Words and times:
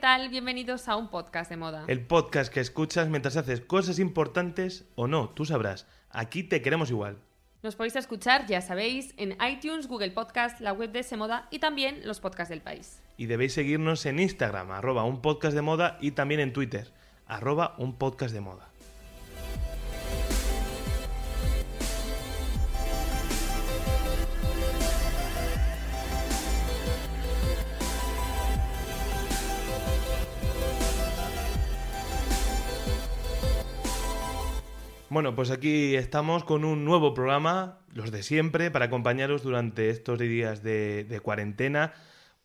Tal? 0.00 0.30
Bienvenidos 0.30 0.88
a 0.88 0.96
un 0.96 1.08
podcast 1.08 1.50
de 1.50 1.58
moda. 1.58 1.84
El 1.86 2.00
podcast 2.00 2.50
que 2.50 2.60
escuchas 2.60 3.10
mientras 3.10 3.36
haces 3.36 3.60
cosas 3.60 3.98
importantes 3.98 4.86
o 4.94 5.06
no, 5.06 5.28
tú 5.28 5.44
sabrás. 5.44 5.86
Aquí 6.08 6.42
te 6.42 6.62
queremos 6.62 6.90
igual. 6.90 7.18
Nos 7.62 7.76
podéis 7.76 7.96
escuchar, 7.96 8.46
ya 8.46 8.62
sabéis, 8.62 9.12
en 9.18 9.36
iTunes, 9.46 9.88
Google 9.88 10.12
Podcast, 10.12 10.58
la 10.60 10.72
web 10.72 10.90
de 10.90 11.02
Semoda 11.02 11.48
y 11.50 11.58
también 11.58 12.00
los 12.04 12.18
podcasts 12.18 12.48
del 12.48 12.62
país. 12.62 13.02
Y 13.18 13.26
debéis 13.26 13.52
seguirnos 13.52 14.06
en 14.06 14.20
Instagram, 14.20 14.70
arroba 14.70 15.04
un 15.04 15.20
podcast 15.20 15.54
de 15.54 15.60
moda, 15.60 15.98
y 16.00 16.12
también 16.12 16.40
en 16.40 16.54
Twitter, 16.54 16.90
arroba 17.26 17.74
un 17.76 17.98
podcast 17.98 18.32
de 18.32 18.40
moda. 18.40 18.69
Bueno, 35.10 35.34
pues 35.34 35.50
aquí 35.50 35.96
estamos 35.96 36.44
con 36.44 36.64
un 36.64 36.84
nuevo 36.84 37.14
programa, 37.14 37.80
los 37.92 38.12
de 38.12 38.22
siempre, 38.22 38.70
para 38.70 38.84
acompañaros 38.84 39.42
durante 39.42 39.90
estos 39.90 40.20
días 40.20 40.62
de, 40.62 41.20
cuarentena. 41.20 41.94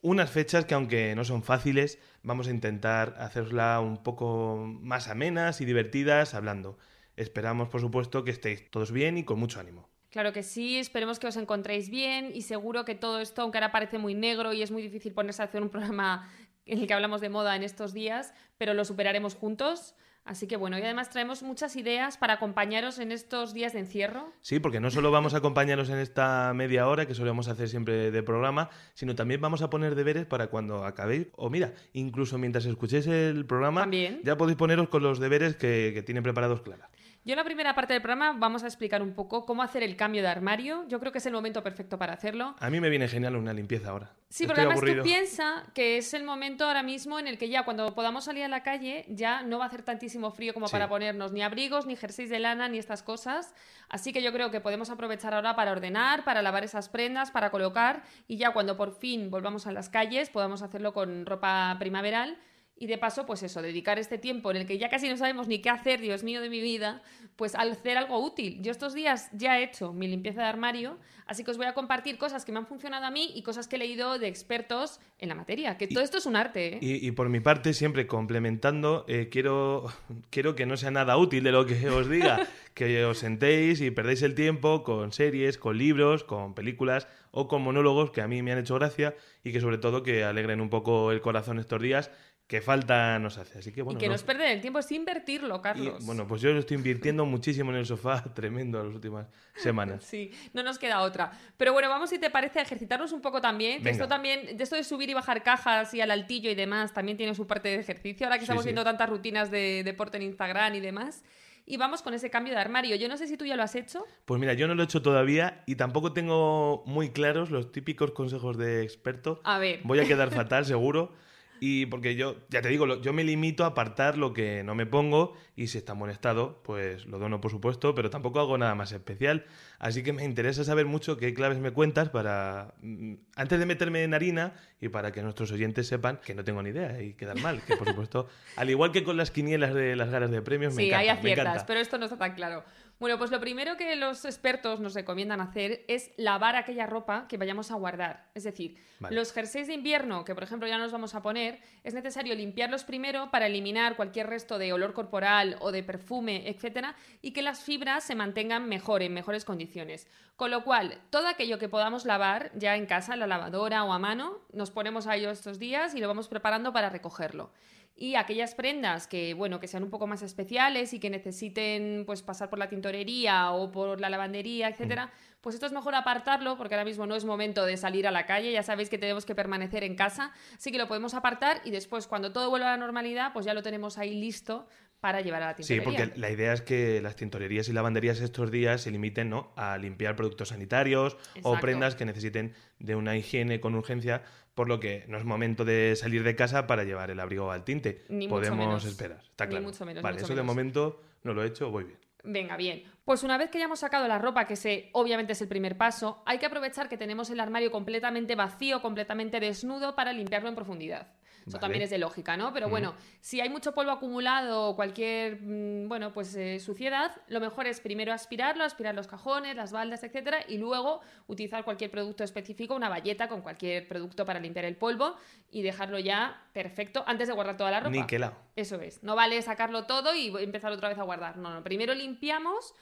Unas 0.02 0.32
fechas 0.32 0.66
que 0.66 0.74
aunque 0.74 1.14
no 1.14 1.24
son 1.26 1.44
fáciles, 1.44 2.00
vamos 2.24 2.48
a 2.48 2.50
intentar 2.50 3.18
hacerla 3.20 3.80
un 3.82 4.02
poco 4.02 4.58
más 4.82 5.10
amenas 5.10 5.62
y 5.62 5.66
divertidas 5.66 6.34
hablando. 6.34 6.80
Esperamos, 7.18 7.70
por 7.70 7.82
supuesto, 7.82 8.24
que 8.24 8.32
estéis 8.32 8.68
todos 8.72 8.92
bien 8.92 9.20
y 9.20 9.26
con 9.26 9.38
mucho 9.38 9.60
ánimo. 9.60 9.88
Claro 10.10 10.34
que 10.34 10.42
sí, 10.42 10.80
esperemos 10.80 11.20
que 11.20 11.28
os 11.28 11.38
encontréis 11.38 11.92
bien 11.92 12.32
y 12.34 12.42
seguro 12.42 12.84
que 12.84 12.96
todo 12.96 13.20
esto, 13.20 13.44
aunque 13.44 13.60
ahora 13.60 13.72
parece 13.72 14.00
muy 14.00 14.16
negro 14.16 14.54
y 14.54 14.64
es 14.64 14.72
muy 14.72 14.82
difícil 14.82 15.14
ponerse 15.14 15.44
a 15.44 15.46
hacer 15.46 15.62
un 15.62 15.70
programa 15.76 16.32
en 16.66 16.80
el 16.80 16.88
que 16.88 16.96
hablamos 16.96 17.22
de 17.22 17.30
moda 17.30 17.56
en 17.56 17.62
estos 17.62 17.94
días, 17.94 18.34
pero 18.58 18.74
lo 18.74 18.86
superaremos 18.86 19.36
juntos. 19.36 19.94
Así 20.26 20.48
que 20.48 20.58
bueno, 20.58 20.78
y 20.80 20.82
además 20.82 21.12
traemos 21.12 21.44
muchas 21.44 21.76
ideas 21.76 22.18
para 22.18 22.34
acompañaros 22.34 22.98
en 22.98 23.12
estos 23.12 23.54
días 23.54 23.74
de 23.74 23.80
encierro. 23.80 24.34
Sí, 24.42 24.60
porque 24.60 24.80
no 24.80 24.90
solo 24.90 25.12
vamos 25.12 25.36
a 25.36 25.38
acompañaros 25.38 25.90
en 25.90 26.00
esta 26.00 26.52
media 26.56 26.88
hora 26.88 27.06
que 27.06 27.14
solemos 27.14 27.48
hacer 27.48 27.70
siempre 27.70 28.10
de 28.10 28.24
programa, 28.24 28.70
sino 28.96 29.14
también 29.14 29.40
vamos 29.40 29.62
a 29.62 29.70
poner 29.70 29.94
deberes 29.94 30.26
para 30.26 30.48
cuando 30.48 30.84
acabéis. 30.84 31.28
O 31.36 31.52
mira, 31.52 31.74
incluso 31.94 32.40
mientras 32.40 32.66
escuchéis 32.66 33.06
el 33.06 33.46
programa, 33.46 33.82
También. 33.82 34.22
ya 34.24 34.36
podéis 34.36 34.58
poneros 34.58 34.90
con 34.90 35.04
los 35.04 35.20
deberes 35.20 35.56
que, 35.56 35.92
que 35.94 36.02
tiene 36.02 36.24
preparados 36.24 36.62
Clara. 36.62 36.90
Yo 37.26 37.34
en 37.34 37.38
la 37.38 37.44
primera 37.44 37.74
parte 37.74 37.92
del 37.94 38.04
programa 38.04 38.34
vamos 38.38 38.64
a 38.64 38.68
explicar 38.68 39.02
un 39.02 39.16
poco 39.16 39.48
cómo 39.48 39.64
hacer 39.64 39.82
el 39.82 39.96
cambio 39.96 40.22
de 40.22 40.28
armario. 40.28 40.86
Yo 40.88 41.00
creo 41.00 41.12
que 41.12 41.18
es 41.18 41.26
el 41.26 41.34
momento 41.34 41.64
perfecto 41.64 41.98
para 41.98 42.14
hacerlo. 42.14 42.56
A 42.60 42.70
mí 42.70 42.80
me 42.80 42.88
viene 42.88 43.08
genial 43.08 43.36
una 43.36 43.52
limpieza 43.52 43.90
ahora. 43.90 44.12
Sí, 44.30 44.46
porque 44.46 44.62
además 44.62 44.78
aburrido. 44.78 45.02
tú 45.02 45.10
piensas 45.10 45.64
que 45.74 45.98
es 45.98 46.14
el 46.14 46.24
momento 46.24 46.66
ahora 46.68 46.84
mismo 46.84 47.18
en 47.18 47.26
el 47.26 47.40
que 47.40 47.50
ya 47.50 47.66
cuando 47.66 47.96
podamos 47.96 48.26
salir 48.26 48.44
a 48.44 48.48
la 48.48 48.62
calle 48.62 49.06
ya 49.10 49.42
no 49.42 49.58
va 49.58 49.64
a 49.66 49.68
hacer 49.70 49.82
tantísimo 49.82 50.30
frío 50.30 50.54
como 50.54 50.68
Sí. 50.68 50.74
para 50.74 50.88
ponernos 50.88 51.32
ni 51.32 51.42
abrigos, 51.42 51.88
ni 51.88 51.96
jerseys 51.96 52.30
de 52.30 52.38
lana, 52.38 52.70
ni 52.70 52.78
estas 52.78 53.02
cosas. 53.02 53.56
Así 53.90 54.14
que 54.14 54.22
yo 54.22 54.32
creo 54.32 54.52
que 54.52 54.62
podemos 54.62 54.92
aprovechar 54.92 55.34
ahora 55.34 55.56
para 55.56 55.72
ordenar, 55.72 56.26
para 56.26 56.44
lavar 56.44 56.64
esas 56.64 56.90
prendas, 56.90 57.32
para 57.32 57.50
colocar 57.50 58.04
y 58.28 58.38
ya 58.38 58.52
cuando 58.52 58.78
por 58.78 58.92
fin 59.00 59.32
volvamos 59.32 59.66
a 59.66 59.72
las 59.72 59.90
calles 59.90 60.30
podamos 60.30 60.62
hacerlo 60.62 60.94
con 60.94 61.26
ropa 61.26 61.76
primaveral. 61.80 62.38
Y 62.78 62.88
de 62.88 62.98
paso, 62.98 63.26
pues 63.26 63.42
eso, 63.42 63.62
dedicar 63.62 64.00
este 64.00 64.18
tiempo 64.18 64.52
en 64.52 64.58
el 64.58 64.66
que 64.66 64.78
ya 64.78 64.90
casi 64.90 65.08
no 65.08 65.16
sabemos 65.16 65.48
ni 65.48 65.60
qué 65.60 65.70
hacer, 65.70 66.02
Dios 66.02 66.24
mío 66.24 66.42
de 66.42 66.50
mi 66.50 66.60
vida, 66.60 67.02
pues 67.38 67.56
al 67.56 67.72
hacer 67.72 67.98
algo 67.98 68.20
útil. 68.20 68.62
Yo 68.62 68.72
estos 68.72 68.94
días 68.94 69.30
ya 69.32 69.58
he 69.60 69.64
hecho 69.64 69.94
mi 69.94 70.10
limpieza 70.10 70.42
de 70.42 70.48
armario, 70.48 70.98
así 71.26 71.46
que 71.46 71.52
os 71.52 71.58
voy 71.58 71.68
a 71.68 71.74
compartir 71.74 72.18
cosas 72.18 72.44
que 72.44 72.52
me 72.52 72.60
han 72.60 72.68
funcionado 72.68 73.06
a 73.06 73.12
mí 73.12 73.32
y 73.34 73.44
cosas 73.44 73.70
que 73.70 73.78
he 73.78 73.80
leído 73.80 74.20
de 74.20 74.28
expertos 74.28 75.00
en 75.20 75.30
la 75.30 75.36
materia. 75.36 75.78
Que 75.78 75.88
todo 75.88 76.04
esto 76.04 76.18
es 76.18 76.26
un 76.26 76.36
arte, 76.36 76.76
¿eh? 76.76 76.80
Y, 76.82 77.08
y 77.08 77.12
por 77.12 77.30
mi 77.30 77.40
parte, 77.40 77.74
siempre 77.74 78.08
complementando, 78.08 79.06
eh, 79.08 79.30
quiero, 79.32 79.86
quiero 80.30 80.56
que 80.56 80.66
no 80.66 80.76
sea 80.76 80.92
nada 80.92 81.16
útil 81.18 81.46
de 81.46 81.54
lo 81.54 81.66
que 81.66 81.90
os 81.90 82.10
diga, 82.10 82.46
que 82.74 83.06
os 83.06 83.20
sentéis 83.20 83.80
y 83.80 83.92
perdéis 83.92 84.22
el 84.22 84.36
tiempo 84.36 84.84
con 84.84 85.14
series, 85.14 85.58
con 85.58 85.78
libros, 85.78 86.26
con 86.26 86.54
películas 86.54 87.08
o 87.32 87.48
con 87.48 87.62
monólogos 87.62 88.12
que 88.12 88.22
a 88.22 88.28
mí 88.28 88.42
me 88.42 88.52
han 88.52 88.60
hecho 88.60 88.76
gracia 88.76 89.16
y 89.44 89.52
que 89.52 89.62
sobre 89.62 89.78
todo 89.78 90.04
que 90.04 90.24
alegren 90.24 90.62
un 90.62 90.70
poco 90.70 91.12
el 91.12 91.22
corazón 91.22 91.60
estos 91.60 91.82
días, 91.82 92.12
que 92.48 92.62
falta 92.62 93.18
nos 93.18 93.40
hace. 93.40 93.58
Así 93.60 93.72
que 93.72 93.82
bueno, 93.82 93.98
y 93.98 94.00
que 94.00 94.06
no- 94.06 94.12
no 94.12 94.16
es 94.16 94.24
perder 94.24 94.52
el 94.52 94.62
tiempo, 94.62 94.78
es 94.80 94.92
invertirlo, 94.92 95.56
y, 95.58 95.62
Carlos. 95.62 96.06
bueno, 96.06 96.28
pues 96.28 96.42
yo 96.42 96.52
lo 96.54 96.60
estoy 96.60 96.78
invirtiendo 96.78 97.26
muchísimo 97.26 97.72
en 97.72 97.78
el 97.78 97.86
sofá, 97.88 98.24
tremendo 98.36 98.84
las 98.84 98.94
últimas 98.94 99.28
semanas. 99.56 100.04
Sí, 100.04 100.32
no 100.54 100.62
nos 100.62 100.78
queda 100.78 101.02
otra. 101.02 101.32
Pero 101.58 101.74
bueno, 101.74 101.90
vamos 101.90 102.10
si 102.12 102.20
te 102.20 102.30
parece 102.30 102.60
a 102.60 102.62
ejercitarnos 102.62 103.12
un 103.14 103.22
poco 103.22 103.42
también. 103.42 103.82
Que 103.82 103.90
esto 103.90 104.08
también, 104.08 104.58
de 104.58 104.64
esto 104.64 104.76
de 104.76 104.84
subir 104.84 105.10
y 105.10 105.14
bajar 105.16 105.42
cajas 105.42 105.94
y 105.96 106.02
al 106.02 106.12
altillo 106.12 106.52
y 106.52 106.56
demás, 106.56 106.94
también 106.94 107.18
tiene 107.18 107.34
su 107.34 107.48
parte 107.48 107.70
de 107.70 107.76
ejercicio. 107.80 108.28
Ahora 108.28 108.36
que 108.38 108.42
Sí, 108.42 108.46
estamos 108.46 108.64
sí. 108.64 108.68
viendo 108.68 108.84
tantas 108.84 109.10
rutinas 109.10 109.50
de 109.50 109.82
deporte 109.84 110.18
en 110.18 110.24
Instagram 110.24 110.76
y 110.76 110.80
demás. 110.82 111.24
Y 111.68 111.78
vamos 111.78 112.04
con 112.04 112.14
ese 112.14 112.30
cambio 112.30 112.54
de 112.54 112.60
armario. 112.60 112.96
Yo 112.96 113.08
no 113.10 113.18
sé 113.18 113.26
si 113.28 113.38
tú 113.38 113.46
ya 113.46 113.56
lo 113.56 113.64
has 113.64 113.74
hecho. 113.74 114.06
Pues 114.26 114.40
mira, 114.40 114.54
yo 114.54 114.68
no 114.68 114.76
lo 114.76 114.84
he 114.84 114.86
hecho 114.86 115.02
todavía 115.02 115.64
y 115.66 115.78
tampoco 115.78 116.14
tengo 116.14 116.84
muy 116.86 117.10
claros 117.10 117.50
los 117.50 117.72
típicos 117.72 118.12
consejos 118.12 118.56
de 118.56 118.84
experto. 118.84 119.42
A 119.44 119.58
ver. 119.58 119.80
Voy 119.84 120.00
a 120.00 120.06
quedar 120.06 120.30
fatal, 120.48 120.64
seguro. 120.66 121.12
Y 121.60 121.86
porque 121.86 122.16
yo, 122.16 122.36
ya 122.50 122.62
te 122.62 122.70
digo, 122.70 123.02
yo 123.02 123.14
me 123.14 123.24
limito 123.24 123.64
a 123.64 123.68
apartar 123.68 124.18
lo 124.18 124.34
que 124.34 124.64
no 124.64 124.76
me 124.76 124.86
pongo 124.86 125.34
y 125.56 125.68
si 125.68 125.78
está 125.78 125.94
en 125.94 126.00
buen 126.00 126.12
estado, 126.12 126.62
pues 126.64 127.06
lo 127.06 127.18
dono, 127.18 127.40
por 127.40 127.50
supuesto, 127.52 127.96
pero 127.96 128.10
tampoco 128.10 128.40
hago 128.40 128.58
nada 128.58 128.76
más 128.76 128.92
especial. 128.92 129.46
Así 129.80 130.04
que 130.04 130.12
me 130.14 130.24
interesa 130.26 130.64
saber 130.64 130.86
mucho 130.86 131.18
qué 131.18 131.34
claves 131.34 131.58
me 131.60 131.72
cuentas 131.72 132.10
para, 132.10 132.74
mm, 132.82 133.14
antes 133.36 133.58
de 133.60 133.66
meterme 133.66 134.04
en 134.04 134.14
harina 134.14 134.54
y 134.82 134.90
para 134.90 135.12
que 135.12 135.22
nuestros 135.22 135.52
oyentes 135.52 135.88
sepan 135.88 136.20
que 136.26 136.36
no 136.36 136.44
tengo 136.44 136.62
ni 136.62 136.70
idea 136.72 137.02
y 137.02 137.14
quedar 137.14 137.40
mal. 137.42 137.62
Que 137.66 137.76
por 137.78 137.88
supuesto, 137.88 138.28
al 138.58 138.70
igual 138.70 138.92
que 138.92 139.04
con 139.04 139.16
las 139.18 139.32
quinielas 139.32 139.74
de 139.74 139.96
las 139.96 140.10
galas 140.10 140.32
de 140.32 140.42
premios, 140.42 140.74
me 140.74 140.82
Sí, 140.84 140.88
encanta. 140.90 141.12
hay 141.14 141.24
me 141.24 141.32
aciertas, 141.32 141.64
pero 141.64 141.80
esto 141.80 141.98
no 141.98 142.06
está 142.06 142.18
tan 142.18 142.34
claro. 142.36 142.64
Bueno, 142.98 143.18
pues 143.18 143.30
lo 143.30 143.42
primero 143.42 143.76
que 143.76 143.94
los 143.98 144.24
expertos 144.24 144.80
nos 144.80 144.94
recomiendan 144.94 145.42
hacer 145.42 145.84
es 145.90 146.12
lavar 146.16 146.56
aquella 146.56 146.86
ropa 146.86 147.28
que 147.28 147.38
vayamos 147.38 147.70
a 147.70 147.76
guardar. 147.76 148.30
Es 148.36 148.46
decir, 148.46 148.78
Vale. 149.00 149.14
los 149.14 149.34
jerseys 149.34 149.68
de 149.68 149.74
invierno, 149.74 150.24
que 150.24 150.34
por 150.34 150.44
ejemplo 150.44 150.66
ya 150.66 150.78
nos 150.78 150.94
vamos 150.94 151.14
a 151.14 151.22
poner, 151.22 151.60
es 151.84 151.94
necesario 151.94 152.34
limpiarlos 152.36 152.86
primero 152.86 153.30
para 153.32 153.48
eliminar 153.48 153.98
cualquier 153.98 154.28
resto 154.28 154.58
de 154.58 154.72
olor 154.72 154.94
corporal 154.94 155.58
o 155.60 155.74
de 155.74 155.84
perfume, 155.84 156.48
etcétera, 156.50 156.96
y 157.22 157.32
que 157.32 157.42
las 157.42 157.64
fibras 157.64 158.06
se 158.06 158.16
mantengan 158.16 158.70
mejor, 158.70 159.04
en 159.04 159.14
mejores 159.14 159.44
condiciones. 159.44 160.08
Con 160.38 160.50
lo 160.50 160.64
cual, 160.64 161.02
todo 161.10 161.28
aquello 161.28 161.60
que 161.60 161.68
podamos 161.68 162.06
lavar 162.06 162.52
ya 162.56 162.78
en 162.78 162.86
casa, 162.86 163.14
en 163.14 163.20
la 163.20 163.28
lavadora 163.28 163.84
o 163.84 163.92
a 163.92 164.00
mano, 164.00 164.40
nos 164.54 164.72
ponemos 164.72 165.06
a 165.08 165.18
ello 165.18 165.32
estos 165.32 165.60
días 165.60 165.96
y 165.96 166.00
lo 166.00 166.08
vamos 166.08 166.30
preparando 166.30 166.72
para 166.72 166.90
recogerlo. 166.90 167.52
Y 167.98 168.16
aquellas 168.16 168.56
prendas 168.56 169.08
que, 169.08 169.34
bueno, 169.34 169.62
que 169.62 169.70
sean 169.70 169.84
un 169.84 169.90
poco 169.90 170.06
más 170.06 170.22
especiales 170.22 170.94
y 170.94 171.00
que 171.00 171.10
necesiten 171.10 172.04
pues 172.06 172.22
pasar 172.22 172.50
por 172.50 172.60
la 172.60 172.68
tintorería 172.68 173.52
o 173.52 173.72
por 173.72 174.02
la 174.02 174.10
lavandería, 174.10 174.68
etcétera, 174.68 175.12
pues 175.40 175.54
esto 175.56 175.66
es 175.66 175.72
mejor 175.72 175.96
apartarlo 175.96 176.58
porque 176.58 176.74
ahora 176.74 176.84
mismo 176.84 177.06
no 177.06 177.16
es 177.16 177.24
momento 177.24 177.66
de 177.66 177.78
salir 177.78 178.06
a 178.06 178.12
la 178.12 178.26
calle, 178.26 178.52
ya 178.52 178.64
sabéis 178.64 178.90
que 178.90 178.98
tenemos 178.98 179.26
que 179.26 179.34
permanecer 179.34 179.84
en 179.84 179.96
casa, 179.96 180.34
así 180.58 180.72
que 180.72 180.78
lo 180.78 180.88
podemos 180.88 181.14
apartar 181.14 181.62
y 181.64 181.72
después 181.72 182.08
cuando 182.08 182.34
todo 182.34 182.50
vuelva 182.50 182.68
a 182.68 182.72
la 182.72 182.78
normalidad, 182.78 183.32
pues 183.32 183.46
ya 183.46 183.54
lo 183.54 183.64
tenemos 183.64 183.98
ahí 183.98 184.14
listo 184.14 184.68
para 185.06 185.22
llevar 185.22 185.44
a 185.44 185.46
la 185.52 185.54
Sí, 185.58 185.76
tintorería. 185.76 186.06
porque 186.08 186.20
la 186.20 186.32
idea 186.32 186.52
es 186.52 186.64
que 186.64 187.00
las 187.00 187.16
tintorerías 187.16 187.70
y 187.70 187.74
lavanderías 187.74 188.20
estos 188.22 188.50
días 188.50 188.82
se 188.82 188.90
limiten 188.90 189.30
¿no? 189.30 189.52
a 189.56 189.78
limpiar 189.78 190.16
productos 190.16 190.50
sanitarios 190.50 191.16
o 191.44 191.60
prendas 191.60 191.94
que 191.94 192.06
necesiten 192.06 192.56
de 192.80 192.96
una 192.96 193.16
higiene 193.16 193.60
con 193.60 193.76
urgencia, 193.76 194.24
por 194.56 194.68
lo 194.68 194.80
que 194.80 195.06
no 195.08 195.20
es 195.20 195.24
momento 195.24 195.64
de 195.64 195.96
salir 195.96 196.24
de 196.24 196.36
casa 196.36 196.66
para 196.66 196.84
llevar 196.86 197.12
el 197.12 197.20
abrigo 197.20 197.52
al 197.52 197.64
tinte. 197.64 198.04
Ni 198.10 198.26
mucho 198.28 198.38
Podemos 198.38 198.58
menos. 198.58 198.86
esperar, 198.86 199.20
está 199.24 199.46
Ni 199.46 199.52
claro. 199.52 199.66
mucho 199.68 199.86
menos, 199.86 200.02
ni 200.02 200.04
vale, 200.04 200.16
mucho 200.16 200.26
eso 200.26 200.36
de 200.36 200.42
momento 200.42 201.04
no 201.22 201.36
lo 201.36 201.44
he 201.44 201.48
hecho, 201.50 201.70
voy 201.70 201.84
bien. 201.84 202.00
Venga, 202.24 202.58
bien. 202.58 202.82
Pues 203.04 203.22
una 203.22 203.38
vez 203.38 203.52
que 203.52 203.60
ya 203.60 203.66
hemos 203.66 203.82
sacado 203.82 204.08
la 204.08 204.18
ropa, 204.18 204.48
que 204.48 204.56
se, 204.56 204.90
obviamente 204.94 205.34
es 205.34 205.42
el 205.44 205.48
primer 205.48 205.78
paso, 205.78 206.24
hay 206.26 206.40
que 206.40 206.48
aprovechar 206.48 206.90
que 206.90 206.98
tenemos 206.98 207.30
el 207.30 207.40
armario 207.40 207.70
completamente 207.70 208.34
vacío, 208.34 208.82
completamente 208.82 209.40
desnudo, 209.40 209.94
para 209.96 210.12
limpiarlo 210.14 210.50
en 210.50 210.56
profundidad. 210.56 211.10
Eso 211.46 211.58
Vale. 211.58 211.62
también 211.62 211.84
es 211.84 211.92
de 211.92 212.00
lógica, 212.00 212.38
¿no? 212.38 212.52
Pero 212.54 212.70
bueno, 212.70 212.96
si 213.22 213.40
hay 213.40 213.50
mucho 213.50 213.74
polvo 213.74 213.92
acumulado 213.92 214.70
o 214.70 214.76
cualquier, 214.76 215.40
mm, 215.42 215.88
bueno, 215.88 216.12
pues 216.12 216.36
eh, 216.36 216.60
suciedad, 216.60 217.12
lo 217.28 217.40
mejor 217.40 217.68
es 217.68 217.80
primero 217.80 218.14
aspirarlo, 218.14 218.64
aspirar 218.64 218.96
los 218.96 219.06
cajones, 219.06 219.56
las 219.56 219.72
baldas, 219.72 220.04
etcétera, 220.04 220.40
y 220.48 220.58
luego 220.58 221.02
utilizar 221.28 221.64
cualquier 221.64 221.92
producto 221.92 222.24
específico, 222.24 222.76
una 222.76 222.90
valleta 222.90 223.28
con 223.28 223.42
cualquier 223.42 223.88
producto 223.88 224.26
para 224.26 224.40
limpiar 224.40 224.66
el 224.66 224.76
polvo 224.76 225.16
y 225.52 225.62
dejarlo 225.62 226.00
ya 226.00 226.42
perfecto 226.52 227.04
antes 227.06 227.28
de 227.28 227.36
guardar 227.36 227.58
toda 227.58 227.70
la 227.70 227.80
ropa. 227.80 227.92
Niquelado. 227.92 228.36
Eso 228.56 228.82
es. 228.82 229.04
No 229.04 229.16
vale 229.16 229.40
sacarlo 229.44 229.86
todo 229.86 230.16
y 230.16 230.34
empezar 230.40 230.72
otra 230.72 230.90
vez 230.90 230.98
a 230.98 231.04
guardar. 231.04 231.38
No, 231.38 231.54
no. 231.54 231.64
Primero 231.64 231.94
limpiamos 231.94 232.74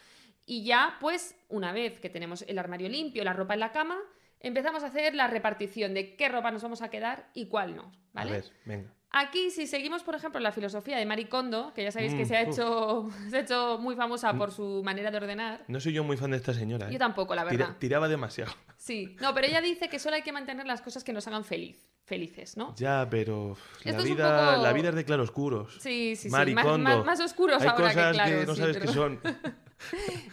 y 0.45 0.63
ya, 0.63 0.98
pues, 1.00 1.36
una 1.50 1.71
vez 1.71 2.00
que 2.00 2.10
tenemos 2.10 2.44
el 2.44 2.60
armario 2.60 2.89
limpio, 2.89 3.24
la 3.24 3.33
ropa 3.33 3.54
en 3.54 3.60
la 3.62 3.71
cama, 3.71 3.98
empezamos 4.44 4.84
a 4.84 4.88
hacer 4.88 5.16
la 5.16 5.28
repartición 5.28 5.94
de 5.95 6.16
qué 6.16 6.30
ropa 6.30 6.51
nos 6.51 6.62
vamos 6.62 6.81
a 6.84 6.90
quedar 6.90 7.30
y 7.34 7.48
cuál 7.48 7.75
no. 7.75 7.92
¿Vale? 8.13 8.30
A 8.30 8.34
ver, 8.34 8.45
venga. 8.66 8.94
Aquí, 9.16 9.51
si 9.51 9.68
seguimos, 9.68 10.01
por 10.01 10.16
ejemplo, 10.16 10.40
la 10.40 10.51
filosofía 10.51 10.98
de 10.98 11.06
Marie 11.06 11.30
Kondo, 11.30 11.72
que 11.75 11.84
ya 11.84 11.92
sabéis 11.92 12.16
que 12.16 12.24
Mm, 12.24 12.28
se, 12.28 12.36
ha 12.36 12.42
hecho, 12.42 13.10
se 13.30 13.38
ha 13.38 13.40
hecho 13.42 13.78
muy 13.80 13.95
famosa 13.95 14.34
por 14.34 14.51
su 14.51 14.81
manera 14.84 15.12
de 15.12 15.18
ordenar. 15.18 15.63
No 15.68 15.80
soy 15.80 15.94
yo 15.94 16.04
muy 16.04 16.18
fan 16.18 16.31
de 16.31 16.38
esta 16.38 16.51
señora. 16.54 16.90
¿eh? 16.90 16.94
Yo 16.94 16.98
tampoco, 17.00 17.36
la 17.36 17.44
Tira- 17.48 17.66
verdad. 17.66 17.78
tiraba 17.80 18.07
demasiado. 18.07 18.51
Sí. 18.84 19.16
No, 19.22 19.34
pero 19.34 19.48
ella 19.48 19.62
dice 19.62 19.88
que 19.88 19.98
solo 19.98 20.18
hay 20.18 20.24
que 20.24 20.34
mantener 20.34 20.66
las 20.66 20.81
cosas 20.81 21.06
que 21.06 21.13
nos 21.13 21.25
hagan 21.28 21.46
feliz, 21.46 21.89
felices, 22.04 22.57
¿no? 22.57 22.75
Ya, 22.75 23.07
pero 23.10 23.56
la 23.86 24.01
vida, 24.01 24.51
poco- 24.56 24.62
la 24.63 24.74
vida 24.74 24.89
es 24.89 24.96
de 24.96 25.06
claroscuros. 25.06 25.75
Sí, 25.80 26.18
sí, 26.18 26.24
sí. 26.24 26.30
Marie 26.30 26.54
Más, 26.54 26.66
Kondo. 26.66 26.89
más- 26.98 27.06
más 27.06 27.19
oscuros 27.22 27.62
Hay 27.62 27.69
ahora 27.69 27.81
cosas 27.81 27.96
que 28.07 28.12
claro. 28.13 28.46
no 28.46 28.56
sí, 28.56 28.60
sabes 28.60 28.78
pero- 28.78 28.86
qué 28.92 28.94
son. 28.94 29.22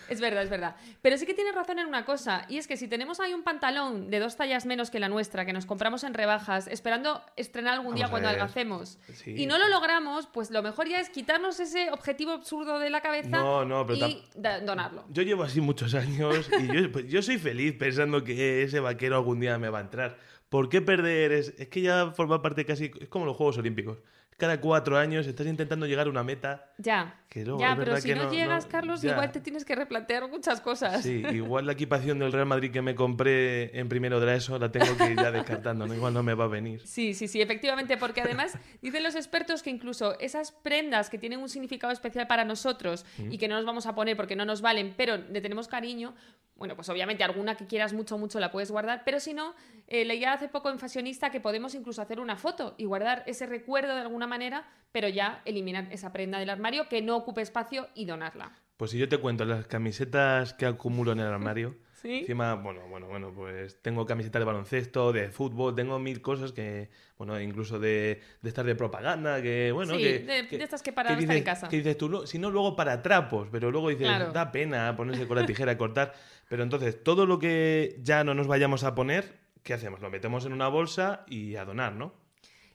Es 0.09 0.21
verdad, 0.21 0.43
es 0.43 0.51
verdad. 0.51 0.77
Pero 1.03 1.17
sí 1.19 1.27
que 1.27 1.35
tiene 1.35 1.53
razón 1.53 1.79
en 1.79 1.87
una 1.87 2.05
cosa, 2.05 2.45
y 2.49 2.59
es 2.59 2.67
que 2.67 2.77
si 2.77 2.89
tenemos 2.89 3.21
ahí 3.21 3.33
un 3.35 3.43
pantalón 3.43 4.11
de 4.11 4.19
dos 4.19 4.37
tallas 4.37 4.67
menos 4.67 4.91
que 4.91 4.99
la 5.01 5.09
nuestra, 5.09 5.45
que 5.47 5.53
nos 5.53 5.67
compramos 5.67 6.05
en 6.05 6.15
rebajas, 6.15 6.67
esperando 6.67 7.23
estrenar 7.37 7.75
algún 7.75 7.95
día 7.95 8.05
Vamos 8.07 8.11
cuando 8.13 8.29
ver. 8.29 8.39
adelgacemos, 8.41 8.99
Sí. 9.15 9.35
y 9.37 9.47
no 9.47 9.59
lo 9.59 9.69
logramos, 9.69 10.27
pues 10.27 10.51
lo 10.51 10.63
mejor 10.63 10.89
ya 10.89 11.01
es 11.01 11.11
quitarnos 11.11 11.61
ese 11.61 11.91
objetivo 11.91 12.33
absurdo 12.33 12.79
de 12.79 12.91
la 12.91 13.01
cabeza 13.01 13.29
No, 13.39 13.65
no, 13.65 13.87
pero 13.87 14.09
y 14.09 14.23
donarlo. 14.65 15.05
Yo 15.11 15.23
llevo 15.23 15.43
así 15.45 15.61
muchos 15.61 15.95
años 15.95 16.49
y 16.61 16.67
yo, 16.67 16.91
pues, 16.93 17.07
yo 17.09 17.23
soy 17.23 17.39
feliz 17.39 17.75
pensando 17.79 18.25
que 18.25 18.63
ese 18.63 18.81
vaquero 18.81 19.17
algún 19.17 19.41
día 19.41 19.59
me 19.59 19.69
va 19.69 19.79
a 19.79 19.83
entrar. 19.83 20.19
¿Por 20.49 20.69
qué 20.69 20.81
perder? 20.81 21.31
Es, 21.33 21.55
es 21.59 21.69
que 21.69 21.81
ya 21.81 22.11
forma 22.11 22.43
parte 22.43 22.65
casi... 22.65 22.91
Es 23.01 23.09
como 23.09 23.25
los 23.25 23.37
Juegos 23.37 23.57
Olímpicos. 23.59 23.99
Cada 24.41 24.59
cuatro 24.61 24.97
años 24.99 25.27
estás 25.27 25.47
intentando 25.47 25.87
llegar 25.87 26.07
a 26.07 26.11
una 26.11 26.25
meta. 26.25 26.73
Ya, 26.79 27.21
Que 27.29 27.45
luego 27.45 27.61
ya 27.61 27.77
pero 27.77 27.97
si 27.99 28.09
que 28.09 28.15
no, 28.15 28.25
no- 28.25 28.33
llegas, 28.33 28.65
no- 28.65 28.71
Carlos, 28.71 29.03
ya. 29.03 29.13
igual 29.13 29.31
te 29.33 29.41
tienes 29.41 29.65
que 29.67 29.75
replantear 29.75 30.27
muchas 30.29 30.61
cosas. 30.63 31.03
Sí, 31.03 31.23
igual 31.33 31.67
la 31.67 31.73
equipación 31.73 32.19
del 32.19 32.33
Real 32.33 32.47
Madrid 32.47 32.73
que 32.73 32.81
me 32.81 32.95
compré 32.95 33.79
en 33.79 33.89
primero 33.91 34.19
de 34.19 34.25
la 34.27 34.35
ESO 34.37 34.59
la 34.59 34.73
tengo 34.73 34.97
que 34.97 35.11
ir 35.13 35.17
ya 35.17 35.31
descartando, 35.31 35.87
¿no? 35.87 35.95
Igual 35.95 36.15
no 36.15 36.23
me 36.23 36.33
va 36.35 36.45
a 36.45 36.49
venir. 36.49 36.81
Sí, 36.87 37.13
sí, 37.13 37.29
sí, 37.29 37.43
efectivamente, 37.43 37.99
porque 37.99 38.23
además 38.23 38.57
dicen 38.83 39.03
los 39.03 39.15
expertos 39.15 39.63
que 39.63 39.69
incluso 39.71 40.19
esas 40.21 40.53
prendas 40.53 41.11
que 41.11 41.19
tienen 41.19 41.41
un 41.41 41.49
significado 41.51 41.93
especial 41.93 42.27
para 42.27 42.45
nosotros 42.47 43.05
y 43.19 43.37
que 43.37 43.47
no 43.47 43.57
nos 43.57 43.67
vamos 43.67 43.85
a 43.87 43.95
poner 43.95 44.17
porque 44.17 44.37
no 44.37 44.47
nos 44.47 44.63
valen, 44.63 44.95
pero 44.97 45.19
le 45.19 45.41
tenemos 45.43 45.69
cariño, 45.69 46.15
bueno, 46.61 46.77
pues 46.77 46.91
obviamente 46.91 47.25
alguna 47.25 47.57
que 47.57 47.67
quieras 47.67 47.95
mucho, 47.95 48.19
mucho 48.19 48.39
la 48.39 48.51
puedes 48.51 48.71
guardar, 48.71 49.01
pero 49.03 49.19
si 49.19 49.33
no, 49.33 49.55
eh, 49.89 50.05
leía 50.05 50.35
hace 50.35 50.47
poco 50.47 50.69
en 50.69 50.79
Fashionista 50.79 51.31
que 51.31 51.41
podemos 51.41 51.75
incluso 51.75 52.03
hacer 52.03 52.21
una 52.21 52.37
foto 52.37 52.75
y 52.77 52.85
guardar 52.85 53.25
ese 53.27 53.47
recuerdo 53.47 53.95
de 53.95 54.03
alguna 54.03 54.27
manera, 54.27 54.69
pero 54.93 55.09
ya 55.09 55.41
eliminar 55.47 55.89
esa 55.91 56.13
prenda 56.13 56.39
del 56.39 56.51
armario 56.51 56.87
que 56.91 57.01
no 57.01 57.17
ocupe 57.17 57.41
espacio 57.41 57.89
y 57.95 58.05
donarla. 58.05 58.53
Pues 58.77 58.91
si 58.91 58.99
yo 58.99 59.09
te 59.09 59.17
cuento 59.17 59.47
las 59.47 59.67
camisetas 59.69 60.53
que 60.53 60.67
acumulo 60.67 61.13
en 61.13 61.21
el 61.21 61.29
armario, 61.29 61.79
¿Sí? 62.01 62.21
encima, 62.21 62.55
bueno, 62.55 62.81
bueno, 62.89 63.09
bueno, 63.09 63.33
pues 63.35 63.81
tengo 63.83 64.07
camisetas 64.07 64.41
de 64.41 64.45
baloncesto, 64.47 65.13
de 65.13 65.29
fútbol, 65.31 65.75
tengo 65.75 65.99
mil 65.99 66.23
cosas 66.23 66.53
que, 66.53 66.89
bueno, 67.19 67.39
incluso 67.41 67.79
de, 67.79 68.21
de 68.41 68.49
estar 68.49 68.65
de 68.65 68.75
propaganda, 68.75 69.43
que, 69.43 69.71
bueno, 69.73 69.95
Sí, 69.95 70.01
que, 70.03 70.19
de- 70.21 70.43
de 70.45 70.63
estas 70.65 70.83
que 70.83 70.93
para 70.93 71.13
no 71.13 71.19
estar 71.19 71.37
en 71.37 71.45
casa. 71.45 71.69
Que 71.69 71.77
dices 71.77 71.99
tú, 71.99 72.09
no, 72.09 72.27
si 72.27 72.39
no, 72.39 72.51
luego 72.51 72.75
para 72.75 73.03
trapos, 73.03 73.49
pero 73.53 73.71
luego 73.71 73.91
dices, 73.91 74.07
Claro. 74.07 74.33
da 74.33 74.51
pena 74.51 74.97
ponerse 74.97 75.27
con 75.27 75.37
la 75.37 75.45
tijera 75.47 75.73
a 75.73 75.77
cortar. 75.79 76.15
Pero 76.49 76.63
entonces, 76.63 77.03
todo 77.05 77.27
lo 77.27 77.39
que 77.39 77.97
ya 78.03 78.25
no 78.25 78.35
nos 78.35 78.47
vayamos 78.47 78.83
a 78.85 78.95
poner, 78.95 79.39
¿qué 79.63 79.75
hacemos? 79.75 80.01
Lo 80.01 80.09
metemos 80.11 80.47
en 80.47 80.53
una 80.55 80.69
bolsa 80.69 81.25
y 81.29 81.57
a 81.57 81.65
donar, 81.67 81.95
¿no? 81.95 82.15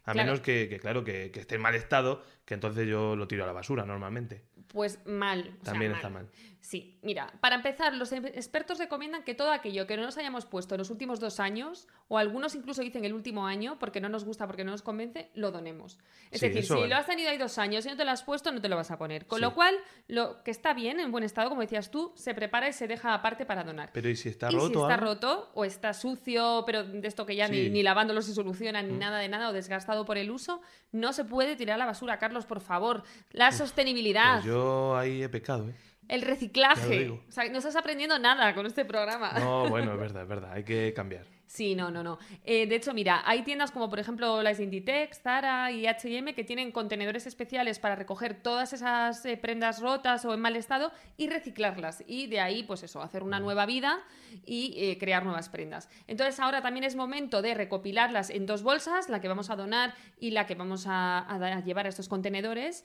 A 0.04 0.12
Claro. 0.13 0.28
menos 0.28 0.42
que, 0.42 0.69
que, 0.69 0.80
claro, 0.80 1.04
que, 1.04 1.31
que 1.31 1.39
esté 1.39 1.56
en 1.56 1.62
mal 1.62 1.74
estado, 1.74 2.21
que 2.45 2.54
entonces 2.54 2.88
yo 2.88 3.16
lo 3.16 3.28
tiro 3.28 3.44
a 3.44 3.48
la 3.48 3.54
basura 3.54 3.86
normalmente. 3.86 4.44
Pues 4.68 5.00
mal. 5.06 5.40
o 5.62 5.64
sea, 5.64 5.74
También 5.74 5.92
está 5.94 6.10
mal. 6.10 6.28
Sí, 6.60 6.98
mira, 7.04 7.32
para 7.42 7.56
empezar, 7.56 7.94
los 7.94 8.12
em- 8.12 8.26
expertos 8.26 8.80
recomiendan 8.80 9.24
que 9.24 9.36
todo 9.36 9.52
aquello 9.52 9.86
que 9.86 9.96
no 9.98 10.04
nos 10.04 10.18
hayamos 10.18 10.48
puesto 10.48 10.74
en 10.74 10.80
los 10.80 10.90
últimos 10.90 11.20
dos 11.20 11.40
años, 11.40 11.88
o 12.08 12.18
algunos 12.18 12.56
incluso 12.56 12.82
dicen 12.82 13.06
el 13.06 13.14
último 13.14 13.46
año, 13.46 13.78
porque 13.78 14.02
no 14.02 14.10
nos 14.10 14.26
gusta, 14.26 14.48
porque 14.48 14.64
no 14.64 14.72
nos 14.72 14.82
convence, 14.82 15.30
lo 15.36 15.52
donemos. 15.52 16.00
Es 16.32 16.40
Sí, 16.40 16.48
decir, 16.48 16.66
si 16.66 16.74
vale. 16.74 16.88
lo 16.88 16.96
has 16.96 17.06
tenido 17.06 17.30
ahí 17.30 17.38
dos 17.38 17.60
años 17.60 17.86
y 17.86 17.90
no 17.90 17.96
te 17.96 18.04
lo 18.04 18.10
has 18.10 18.24
puesto, 18.24 18.52
no 18.52 18.62
te 18.62 18.68
lo 18.70 18.76
vas 18.76 18.90
a 18.90 18.98
poner. 18.98 19.28
Con 19.28 19.38
Sí. 19.38 19.44
lo 19.44 19.54
cual, 19.54 19.76
lo 20.08 20.44
que 20.44 20.50
está 20.50 20.74
bien, 20.74 21.00
en 21.00 21.12
buen 21.12 21.24
estado, 21.24 21.50
como 21.50 21.62
decías 21.62 21.92
tú, 21.92 22.12
se 22.16 22.34
prepara 22.34 22.68
y 22.68 22.74
se 22.74 22.88
deja 22.88 23.14
aparte 23.14 23.46
para 23.46 23.64
donar. 23.64 23.92
Pero 23.94 24.10
¿y 24.10 24.16
si 24.16 24.30
está 24.30 24.50
y 24.52 24.56
roto? 24.56 24.68
si 24.68 24.74
está 24.82 24.98
roto 24.98 25.52
o 25.54 25.66
está 25.66 25.94
sucio, 25.94 26.64
pero 26.66 26.84
de 26.84 27.08
esto 27.08 27.28
que 27.28 27.36
ya 27.36 27.48
ni, 27.48 27.66
Sí. 27.66 27.70
ni 27.70 27.84
lavándolo 27.84 28.24
se 28.24 28.34
soluciona, 28.34 28.82
ni 28.82 28.94
Mm. 28.94 29.00
nada 29.00 29.20
de 29.20 29.30
nada, 29.30 29.50
o 29.50 29.54
desgastado 29.54 30.04
por 30.04 30.18
el 30.18 30.32
uso, 30.32 30.62
no 30.92 31.14
se 31.14 31.26
puede 31.26 31.56
tirar 31.56 31.76
a 31.76 31.78
la 31.78 31.86
basura, 31.86 32.18
Carlos, 32.18 32.48
por 32.48 32.60
favor. 32.60 33.04
La 33.32 33.52
sostenibilidad. 33.52 34.36
Pues 34.38 34.46
yo 34.46 34.55
ahí 34.96 35.24
he 35.24 35.30
pecado, 35.30 35.69
¿eh? 35.69 35.75
El 36.07 36.22
reciclaje. 36.22 37.10
O 37.10 37.31
sea, 37.31 37.50
no 37.50 37.57
estás 37.57 37.75
aprendiendo 37.75 38.19
nada 38.19 38.54
con 38.54 38.66
este 38.66 38.86
programa. 38.86 39.31
No, 39.40 39.69
bueno, 39.69 39.94
es 39.94 40.00
verdad, 40.00 40.24
es 40.24 40.28
verdad, 40.28 40.52
hay 40.54 40.63
que 40.63 40.94
cambiar. 40.94 41.25
Sí, 41.48 41.75
no, 41.75 41.92
no, 41.92 42.04
no. 42.04 42.18
Eh, 42.44 42.68
de 42.68 42.75
hecho, 42.75 42.94
mira, 42.94 43.22
hay 43.24 43.44
tiendas 43.44 43.72
como 43.72 43.90
por 43.90 44.00
ejemplo 44.00 44.42
las 44.42 44.60
Inditex, 44.60 45.22
Zara 45.22 45.72
y 45.72 45.88
H&M 45.88 46.34
que 46.34 46.44
tienen 46.44 46.72
contenedores 46.72 47.28
especiales 47.28 47.80
para 47.80 47.96
recoger 47.96 48.42
todas 48.42 48.74
esas 48.74 49.25
eh, 49.25 49.38
prendas 49.38 49.80
rotas 49.80 50.25
o 50.25 50.34
en 50.34 50.42
mal 50.42 50.56
estado 50.56 50.92
y 51.18 51.30
reciclarlas. 51.30 52.04
Y 52.07 52.28
de 52.28 52.40
ahí, 52.40 52.63
pues 52.63 52.84
eso, 52.84 53.02
hacer 53.02 53.24
una 53.24 53.40
nueva 53.40 53.66
vida 53.66 54.04
y 54.46 54.74
eh, 54.78 54.98
crear 54.98 55.24
nuevas 55.24 55.50
prendas. 55.50 55.88
Entonces 56.07 56.40
ahora 56.40 56.62
también 56.62 56.84
es 56.84 56.96
momento 56.96 57.42
de 57.42 57.54
recopilarlas 57.54 58.31
en 58.31 58.46
dos 58.48 58.63
bolsas, 58.63 59.07
la 59.07 59.22
que 59.22 59.28
vamos 59.28 59.50
a 59.50 59.56
donar 59.56 59.94
y 60.19 60.31
la 60.31 60.48
que 60.48 60.56
vamos 60.56 60.88
a, 60.88 61.19
a 61.19 61.63
llevar 61.63 61.86
a 61.86 61.90
estos 61.90 62.10
contenedores. 62.10 62.84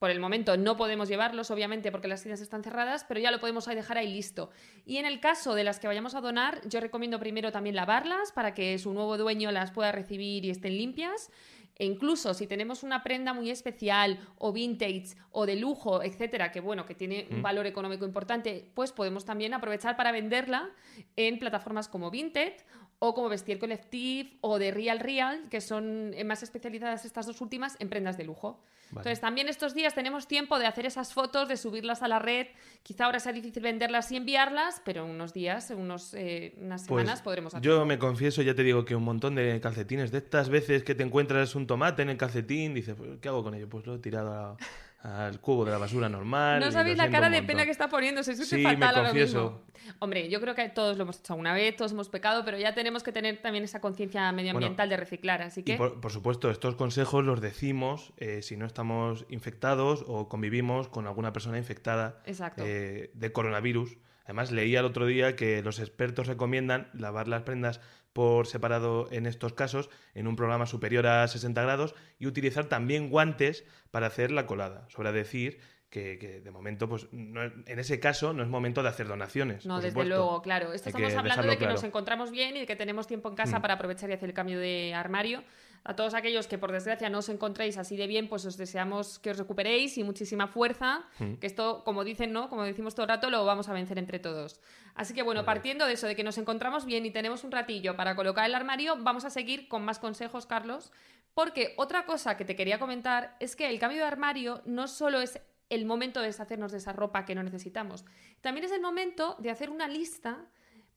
Por 0.00 0.10
el 0.10 0.18
momento 0.18 0.56
no 0.56 0.78
podemos 0.78 1.10
llevarlos, 1.10 1.50
obviamente, 1.50 1.92
porque 1.92 2.08
las 2.08 2.22
tiendas 2.22 2.40
están 2.40 2.64
cerradas, 2.64 3.04
pero 3.04 3.20
ya 3.20 3.30
lo 3.30 3.38
podemos 3.38 3.68
ahí 3.68 3.76
dejar 3.76 3.98
ahí 3.98 4.10
listo. 4.10 4.48
Y 4.86 4.96
en 4.96 5.04
el 5.04 5.20
caso 5.20 5.54
de 5.54 5.62
las 5.62 5.78
que 5.78 5.88
vayamos 5.88 6.14
a 6.14 6.22
donar, 6.22 6.66
yo 6.66 6.80
recomiendo 6.80 7.18
primero 7.20 7.52
también 7.52 7.76
lavarlas 7.76 8.32
para 8.32 8.54
que 8.54 8.78
su 8.78 8.94
nuevo 8.94 9.18
dueño 9.18 9.52
las 9.52 9.72
pueda 9.72 9.92
recibir 9.92 10.46
y 10.46 10.50
estén 10.50 10.78
limpias. 10.78 11.30
E 11.76 11.84
incluso 11.84 12.32
si 12.32 12.46
tenemos 12.46 12.82
una 12.82 13.02
prenda 13.02 13.34
muy 13.34 13.50
especial 13.50 14.18
o 14.38 14.52
vintage 14.52 15.16
o 15.32 15.44
de 15.44 15.56
lujo, 15.56 16.02
etcétera, 16.02 16.50
que 16.50 16.60
bueno, 16.60 16.86
que 16.86 16.94
tiene 16.94 17.26
un 17.30 17.40
Mm. 17.40 17.42
valor 17.42 17.66
económico 17.66 18.06
importante, 18.06 18.70
pues 18.74 18.92
podemos 18.92 19.26
también 19.26 19.52
aprovechar 19.52 19.98
para 19.98 20.12
venderla 20.12 20.70
en 21.16 21.38
plataformas 21.38 21.88
como 21.88 22.10
Vinted 22.10 22.54
o 23.02 23.14
como 23.14 23.28
Vestir 23.28 23.58
Collective 23.58 24.30
o 24.42 24.58
de 24.58 24.70
Real 24.70 25.00
Real, 25.00 25.48
que 25.50 25.60
son 25.60 26.12
eh, 26.14 26.22
más 26.22 26.42
especializadas 26.42 27.04
estas 27.04 27.26
dos 27.26 27.40
últimas 27.40 27.76
en 27.80 27.88
prendas 27.88 28.16
de 28.16 28.24
lujo. 28.24 28.60
Vale. 28.92 29.02
Entonces 29.02 29.20
también 29.20 29.48
estos 29.48 29.72
días 29.72 29.94
tenemos 29.94 30.26
tiempo 30.26 30.58
de 30.58 30.66
hacer 30.66 30.84
esas 30.84 31.12
fotos, 31.14 31.48
de 31.48 31.56
subirlas 31.56 32.02
a 32.02 32.08
la 32.08 32.18
red. 32.18 32.48
Quizá 32.82 33.04
ahora 33.06 33.20
sea 33.20 33.32
difícil 33.32 33.62
venderlas 33.62 34.10
y 34.12 34.16
enviarlas, 34.16 34.82
pero 34.84 35.04
en 35.04 35.10
unos 35.12 35.32
días, 35.32 35.70
unos, 35.70 36.12
eh, 36.14 36.54
unas 36.58 36.86
Pues 36.88 37.02
semanas 37.02 37.22
podremos 37.22 37.54
hacerlo. 37.54 37.78
yo 37.78 37.86
me 37.86 37.98
confieso, 37.98 38.42
ya 38.42 38.54
te 38.54 38.64
digo 38.64 38.84
que 38.84 38.96
un 38.96 39.04
montón 39.04 39.34
de 39.36 39.60
calcetines, 39.60 40.10
de 40.10 40.18
estas 40.18 40.48
veces 40.48 40.82
que 40.82 40.94
te 40.94 41.02
encuentras 41.04 41.54
un 41.54 41.66
tomate 41.68 42.02
en 42.02 42.10
el 42.10 42.16
calcetín, 42.16 42.74
dices, 42.74 42.96
pues, 42.98 43.10
¿qué 43.20 43.28
hago 43.28 43.42
con 43.44 43.54
ello? 43.54 43.68
Pues 43.68 43.86
lo 43.86 43.94
he 43.94 43.98
tirado 43.98 44.32
a- 44.34 44.56
al 45.02 45.40
cubo 45.40 45.64
de 45.64 45.70
la 45.70 45.78
basura 45.78 46.08
normal. 46.08 46.60
No 46.60 46.70
sabéis 46.70 46.98
la 46.98 47.10
cara 47.10 47.30
de 47.30 47.42
pena 47.42 47.64
que 47.64 47.70
está 47.70 47.88
poniendo, 47.88 48.22
se 48.22 48.34
siente 48.34 48.56
Sí, 48.56 48.62
fatal 48.62 48.96
me 48.96 49.08
confieso. 49.08 49.42
mismo. 49.42 49.94
Hombre, 49.98 50.28
yo 50.28 50.40
creo 50.40 50.54
que 50.54 50.68
todos 50.68 50.96
lo 50.96 51.04
hemos 51.04 51.18
hecho 51.20 51.32
alguna 51.32 51.54
vez, 51.54 51.74
todos 51.76 51.92
hemos 51.92 52.08
pecado, 52.08 52.44
pero 52.44 52.58
ya 52.58 52.74
tenemos 52.74 53.02
que 53.02 53.12
tener 53.12 53.40
también 53.40 53.64
esa 53.64 53.80
conciencia 53.80 54.30
medioambiental 54.32 54.88
de 54.88 54.96
reciclar, 54.96 55.42
así 55.42 55.62
que... 55.62 55.74
Y 55.74 55.76
por, 55.76 56.00
por 56.00 56.12
supuesto, 56.12 56.50
estos 56.50 56.74
consejos 56.74 57.24
los 57.24 57.40
decimos 57.40 58.12
eh, 58.18 58.42
si 58.42 58.56
no 58.56 58.66
estamos 58.66 59.24
infectados 59.30 60.04
o 60.06 60.28
convivimos 60.28 60.88
con 60.88 61.06
alguna 61.06 61.32
persona 61.32 61.58
infectada 61.58 62.22
eh, 62.58 63.10
de 63.14 63.32
coronavirus. 63.32 63.96
Además, 64.30 64.52
leía 64.52 64.78
el 64.78 64.86
otro 64.86 65.06
día 65.06 65.34
que 65.34 65.60
los 65.60 65.80
expertos 65.80 66.28
recomiendan 66.28 66.88
lavar 66.94 67.26
las 67.26 67.42
prendas 67.42 67.80
por 68.12 68.46
separado 68.46 69.08
en 69.10 69.26
estos 69.26 69.54
casos 69.54 69.90
en 70.14 70.28
un 70.28 70.36
programa 70.36 70.66
superior 70.66 71.08
a 71.08 71.26
60 71.26 71.60
grados 71.62 71.96
y 72.20 72.28
utilizar 72.28 72.66
también 72.66 73.10
guantes 73.10 73.64
para 73.90 74.06
hacer 74.06 74.30
la 74.30 74.46
colada. 74.46 74.86
Sobra 74.88 75.10
decir 75.10 75.58
que, 75.88 76.16
que 76.18 76.40
de 76.40 76.50
momento, 76.52 76.88
pues 76.88 77.08
no 77.10 77.42
en 77.42 77.78
ese 77.80 77.98
caso 77.98 78.32
no 78.32 78.44
es 78.44 78.48
momento 78.48 78.84
de 78.84 78.88
hacer 78.90 79.08
donaciones. 79.08 79.66
No, 79.66 79.74
por 79.74 79.82
desde 79.82 79.90
supuesto. 79.94 80.14
luego, 80.14 80.42
claro. 80.42 80.72
Esto 80.72 80.90
Hay 80.90 81.02
estamos 81.02 81.14
hablando 81.16 81.48
de 81.50 81.58
que 81.58 81.66
nos 81.66 81.82
encontramos 81.82 82.30
bien 82.30 82.56
y 82.56 82.60
de 82.60 82.66
que 82.66 82.76
tenemos 82.76 83.08
tiempo 83.08 83.28
en 83.30 83.34
casa 83.34 83.58
Mm. 83.58 83.62
para 83.62 83.74
aprovechar 83.74 84.10
y 84.10 84.12
hacer 84.12 84.28
el 84.28 84.34
cambio 84.34 84.60
de 84.60 84.94
armario. 84.94 85.42
A 85.82 85.96
todos 85.96 86.14
aquellos 86.14 86.46
que 86.46 86.58
por 86.58 86.72
desgracia 86.72 87.08
no 87.08 87.18
os 87.18 87.28
encontréis 87.28 87.78
así 87.78 87.96
de 87.96 88.06
bien, 88.06 88.28
pues 88.28 88.44
os 88.44 88.56
deseamos 88.56 89.18
que 89.18 89.30
os 89.30 89.38
recuperéis 89.38 89.96
y 89.96 90.04
muchísima 90.04 90.46
fuerza. 90.46 91.06
Mm. 91.18 91.34
Que 91.34 91.46
esto, 91.46 91.82
como 91.84 92.04
dicen, 92.04 92.32
¿no? 92.32 92.50
Como 92.50 92.64
decimos 92.64 92.94
todo 92.94 93.04
el 93.04 93.08
rato, 93.08 93.30
lo 93.30 93.44
vamos 93.46 93.68
a 93.68 93.72
vencer 93.72 93.98
entre 93.98 94.18
todos. 94.18 94.60
Así 94.94 95.14
que 95.14 95.22
bueno, 95.22 95.44
partiendo 95.44 95.86
de 95.86 95.94
eso, 95.94 96.06
de 96.06 96.16
que 96.16 96.24
nos 96.24 96.36
encontramos 96.38 96.84
bien 96.84 97.06
y 97.06 97.10
tenemos 97.10 97.44
un 97.44 97.50
ratillo 97.50 97.96
para 97.96 98.14
colocar 98.14 98.44
el 98.44 98.54
armario, 98.54 98.96
vamos 99.00 99.24
a 99.24 99.30
seguir 99.30 99.68
con 99.68 99.84
más 99.84 99.98
consejos, 99.98 100.46
Carlos. 100.46 100.92
Porque 101.32 101.74
otra 101.76 102.04
cosa 102.04 102.36
que 102.36 102.44
te 102.44 102.56
quería 102.56 102.78
comentar 102.78 103.36
es 103.40 103.56
que 103.56 103.70
el 103.70 103.78
cambio 103.78 104.00
de 104.00 104.06
armario 104.06 104.62
no 104.66 104.88
solo 104.88 105.20
es 105.20 105.40
el 105.70 105.86
momento 105.86 106.20
de 106.20 106.26
deshacernos 106.26 106.72
de 106.72 106.78
esa 106.78 106.92
ropa 106.92 107.24
que 107.24 107.34
no 107.34 107.42
necesitamos, 107.42 108.04
también 108.40 108.64
es 108.64 108.72
el 108.72 108.80
momento 108.80 109.36
de 109.38 109.50
hacer 109.50 109.70
una 109.70 109.88
lista 109.88 110.48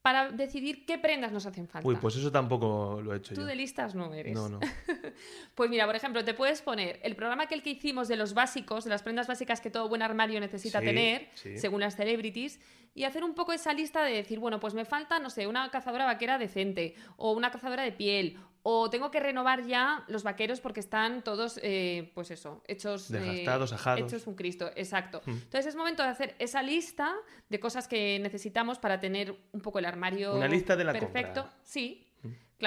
para 0.04 0.30
decidir 0.32 0.86
qué 0.86 0.98
prendas 1.00 1.32
nos 1.32 1.46
hacen 1.46 1.66
falta. 1.68 1.88
Uy, 1.88 1.96
pues 1.96 2.16
eso 2.18 2.30
tampoco 2.30 3.00
lo 3.02 3.14
he 3.14 3.18
hecho 3.18 3.34
Tú 3.34 3.42
yo. 3.42 3.48
de 3.48 3.56
listas 3.56 3.96
no 3.96 4.14
eres. 4.14 4.36
No, 4.36 4.50
no. 4.50 4.60
Pues 5.56 5.70
mira, 5.70 5.86
por 5.86 5.96
ejemplo, 5.96 6.24
te 6.26 6.34
puedes 6.34 6.62
poner 6.62 7.00
el 7.04 7.16
programa 7.16 7.44
aquel 7.44 7.64
que 7.64 7.70
hicimos 7.72 8.08
de 8.10 8.18
los 8.18 8.34
básicos, 8.34 8.84
de 8.84 8.90
las 8.90 9.02
prendas 9.02 9.28
básicas 9.28 9.62
que 9.62 9.70
todo 9.70 9.88
buen 9.88 10.02
armario 10.02 10.40
necesita 10.40 10.80
Sí, 10.82 10.86
tener, 10.86 11.30
sí. 11.36 11.58
según 11.58 11.80
las 11.82 11.96
celebrities, 11.96 12.60
y 12.94 13.06
hacer 13.06 13.24
un 13.24 13.34
poco 13.34 13.54
esa 13.54 13.74
lista 13.74 14.04
de 14.04 14.14
decir, 14.14 14.40
bueno, 14.40 14.60
pues 14.60 14.74
me 14.74 14.84
falta, 14.86 15.20
no 15.20 15.30
sé, 15.30 15.48
una 15.48 15.70
cazadora 15.72 16.06
vaquera 16.06 16.38
decente, 16.38 16.96
o 17.16 17.32
una 17.32 17.50
cazadora 17.52 17.84
de 17.84 17.92
piel, 17.94 18.38
o 18.66 18.90
tengo 18.90 19.12
que 19.12 19.20
renovar 19.20 19.66
ya 19.66 20.06
los 20.08 20.24
vaqueros 20.24 20.62
porque 20.62 20.80
están 20.80 21.22
todos, 21.22 21.60
eh, 21.62 22.12
pues 22.16 22.32
eso, 22.32 22.64
hechos... 22.68 23.12
eh, 23.12 23.20
Desgastados, 23.20 23.74
ajados. 23.74 24.02
Hechos 24.02 24.26
un 24.26 24.36
Cristo, 24.36 24.72
exacto. 24.76 25.22
Mm. 25.26 25.32
Entonces 25.32 25.68
es 25.68 25.76
momento 25.76 26.02
de 26.02 26.10
hacer 26.10 26.36
esa 26.40 26.64
lista 26.64 27.14
de 27.50 27.60
cosas 27.60 27.88
que 27.90 28.20
necesitamos 28.20 28.80
para 28.80 29.00
tener 29.02 29.36
un 29.52 29.60
poco 29.62 29.80
el 29.80 29.86
armario 29.86 30.36
Una 30.36 30.48
lista 30.48 30.76
de 30.78 30.86
la 30.86 30.94
perfecto. 30.94 31.42
compra. 31.44 31.60
Sí, 31.64 32.08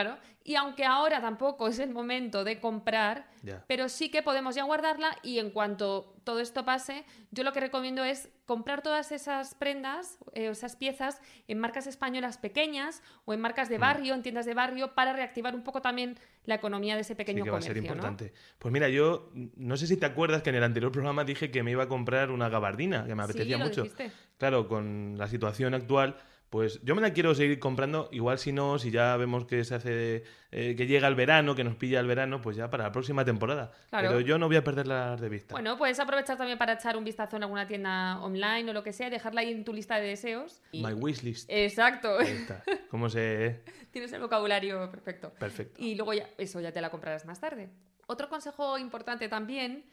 claro. 0.02 0.18
Y 0.44 0.54
aunque 0.54 0.84
ahora 0.84 1.20
tampoco 1.20 1.66
es 1.66 1.78
el 1.80 1.90
momento 1.90 2.44
de 2.44 2.60
comprar, 2.60 3.26
pero 3.66 3.88
sí 3.88 4.10
que 4.10 4.22
podemos 4.22 4.54
ya 4.54 4.62
guardarla 4.62 5.16
y 5.24 5.38
en 5.40 5.50
cuanto 5.50 6.14
todo 6.22 6.38
esto 6.38 6.64
pase, 6.64 7.04
yo 7.32 7.42
lo 7.42 7.52
que 7.52 7.58
recomiendo 7.60 8.04
es 8.04 8.28
comprar 8.44 8.80
todas 8.82 9.10
esas 9.10 9.56
prendas, 9.56 10.18
eh, 10.34 10.48
esas 10.48 10.76
piezas 10.76 11.20
en 11.48 11.58
marcas 11.58 11.88
españolas 11.88 12.38
pequeñas 12.38 13.02
o 13.24 13.34
en 13.34 13.40
marcas 13.40 13.68
Mm. 13.68 13.72
de 13.72 13.78
barrio, 13.78 14.14
en 14.14 14.22
tiendas 14.22 14.46
de 14.46 14.54
barrio, 14.54 14.94
para 14.94 15.12
reactivar 15.12 15.54
un 15.54 15.64
poco 15.64 15.80
también 15.82 16.16
la 16.44 16.54
economía 16.54 16.94
de 16.94 17.00
ese 17.00 17.16
pequeño 17.16 17.38
Sí 17.38 17.44
que 17.44 17.50
va 17.50 17.58
a 17.58 17.62
ser 17.62 17.76
¿no? 17.76 17.82
importante. 17.82 18.32
Pues 18.60 18.70
mira, 18.72 18.88
yo 18.88 19.30
no 19.56 19.76
sé 19.76 19.88
si 19.88 19.96
te 19.96 20.06
acuerdas 20.06 20.42
que 20.42 20.50
en 20.50 20.56
el 20.56 20.62
anterior 20.64 20.92
programa 20.92 21.24
dije 21.24 21.50
que 21.50 21.64
me 21.64 21.72
iba 21.72 21.84
a 21.84 21.88
comprar 21.88 22.30
una 22.30 22.48
gabardina, 22.48 23.04
que 23.04 23.16
me 23.16 23.24
apetecía 23.24 23.56
sí, 23.56 23.60
lo 23.62 23.66
mucho. 23.68 23.82
dijiste. 23.82 24.12
Claro, 24.38 24.68
con 24.68 25.16
la 25.18 25.26
situación 25.26 25.74
actual, 25.74 26.16
pues 26.50 26.80
yo 26.84 26.94
me 26.94 27.02
la 27.02 27.12
quiero 27.12 27.34
seguir 27.34 27.58
comprando. 27.58 28.08
Igual 28.12 28.38
si 28.38 28.52
no, 28.52 28.78
si 28.78 28.90
ya 28.90 29.16
vemos 29.16 29.44
que 29.46 29.64
se 29.64 29.74
hace, 29.74 30.24
eh, 30.52 30.74
que 30.76 30.86
llega 30.86 31.08
el 31.08 31.14
verano, 31.14 31.54
que 31.54 31.64
nos 31.64 31.76
pilla 31.76 32.00
el 32.00 32.06
verano, 32.06 32.40
pues 32.40 32.56
ya 32.56 32.70
para 32.70 32.84
la 32.84 32.92
próxima 32.92 33.24
temporada. 33.24 33.72
Claro. 33.90 34.08
Pero 34.08 34.20
yo 34.20 34.38
no 34.38 34.46
voy 34.46 34.56
a 34.56 34.64
perderla 34.64 35.16
de 35.16 35.28
vista. 35.28 35.54
Bueno, 35.54 35.76
puedes 35.76 35.98
aprovechar 35.98 36.36
también 36.36 36.56
para 36.58 36.74
echar 36.74 36.96
un 36.96 37.04
vistazo 37.04 37.36
en 37.36 37.42
alguna 37.42 37.66
tienda 37.66 38.20
online 38.22 38.70
o 38.70 38.72
lo 38.72 38.82
que 38.82 38.92
sea, 38.92 39.10
dejarla 39.10 39.40
ahí 39.40 39.50
en 39.52 39.64
tu 39.64 39.72
lista 39.72 39.96
de 39.96 40.06
deseos. 40.06 40.62
Y- 40.72 40.82
My 40.84 40.92
wishlist. 40.92 41.48
Exacto. 41.50 42.18
Ahí 42.18 42.28
está. 42.32 42.62
¿Cómo 42.90 43.08
se...? 43.10 43.62
Tienes 43.90 44.12
el 44.12 44.20
vocabulario 44.20 44.90
perfecto. 44.90 45.32
Perfecto. 45.38 45.82
Y 45.82 45.94
luego 45.94 46.12
ya, 46.14 46.28
eso 46.38 46.60
ya 46.60 46.70
te 46.70 46.80
la 46.80 46.90
comprarás 46.90 47.24
más 47.24 47.40
tarde. 47.40 47.70
Otro 48.06 48.28
consejo 48.28 48.78
importante 48.78 49.28
también 49.28 49.84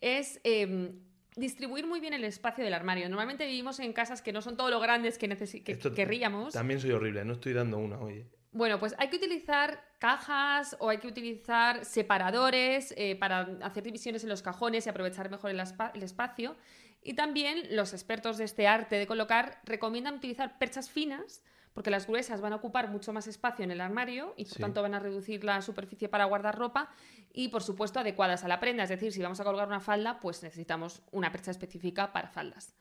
es 0.00 0.40
eh, 0.44 0.92
distribuir 1.36 1.86
muy 1.86 2.00
bien 2.00 2.14
el 2.14 2.24
espacio 2.24 2.64
del 2.64 2.74
armario. 2.74 3.08
Normalmente 3.08 3.46
vivimos 3.46 3.78
en 3.80 3.92
casas 3.92 4.22
que 4.22 4.32
no 4.32 4.42
son 4.42 4.56
todo 4.56 4.70
lo 4.70 4.80
grandes 4.80 5.18
que, 5.18 5.28
que 5.64 5.78
querríamos. 5.78 6.54
También 6.54 6.80
soy 6.80 6.92
horrible, 6.92 7.24
no 7.24 7.34
estoy 7.34 7.52
dando 7.52 7.78
una, 7.78 7.98
oye. 7.98 8.26
Bueno, 8.52 8.80
pues 8.80 8.96
hay 8.98 9.08
que 9.08 9.16
utilizar 9.16 9.84
cajas 9.98 10.76
o 10.80 10.88
hay 10.88 10.98
que 10.98 11.06
utilizar 11.06 11.84
separadores 11.84 12.92
eh, 12.96 13.14
para 13.14 13.48
hacer 13.62 13.84
divisiones 13.84 14.24
en 14.24 14.28
los 14.28 14.42
cajones 14.42 14.86
y 14.86 14.88
aprovechar 14.90 15.30
mejor 15.30 15.50
el 15.50 16.02
espacio. 16.02 16.56
Y 17.02 17.14
también 17.14 17.76
los 17.76 17.92
expertos 17.92 18.38
de 18.38 18.44
este 18.44 18.66
arte 18.66 18.96
de 18.96 19.06
colocar 19.06 19.60
recomiendan 19.64 20.16
utilizar 20.16 20.58
perchas 20.58 20.90
finas 20.90 21.42
porque 21.74 21.90
las 21.90 22.06
gruesas 22.06 22.40
van 22.40 22.52
a 22.52 22.56
ocupar 22.56 22.88
mucho 22.88 23.12
más 23.12 23.26
espacio 23.26 23.64
en 23.64 23.70
el 23.70 23.80
armario 23.80 24.34
y 24.36 24.44
por 24.44 24.54
Sí. 24.54 24.60
tanto 24.62 24.82
van 24.82 24.94
a 24.94 24.98
reducir 24.98 25.44
la 25.44 25.62
superficie 25.62 26.08
para 26.08 26.24
guardar 26.24 26.58
ropa 26.58 26.90
y 27.32 27.48
por 27.48 27.62
supuesto 27.62 28.00
adecuadas 28.00 28.44
a 28.44 28.48
la 28.48 28.60
prenda. 28.60 28.82
Es 28.82 28.88
decir, 28.90 29.12
si 29.12 29.22
vamos 29.22 29.40
a 29.40 29.44
colgar 29.44 29.68
una 29.68 29.80
falda, 29.80 30.20
pues 30.20 30.42
necesitamos 30.42 31.02
una 31.12 31.30
percha 31.30 31.50
específica 31.50 32.12
para 32.12 32.28
faldas. 32.28 32.74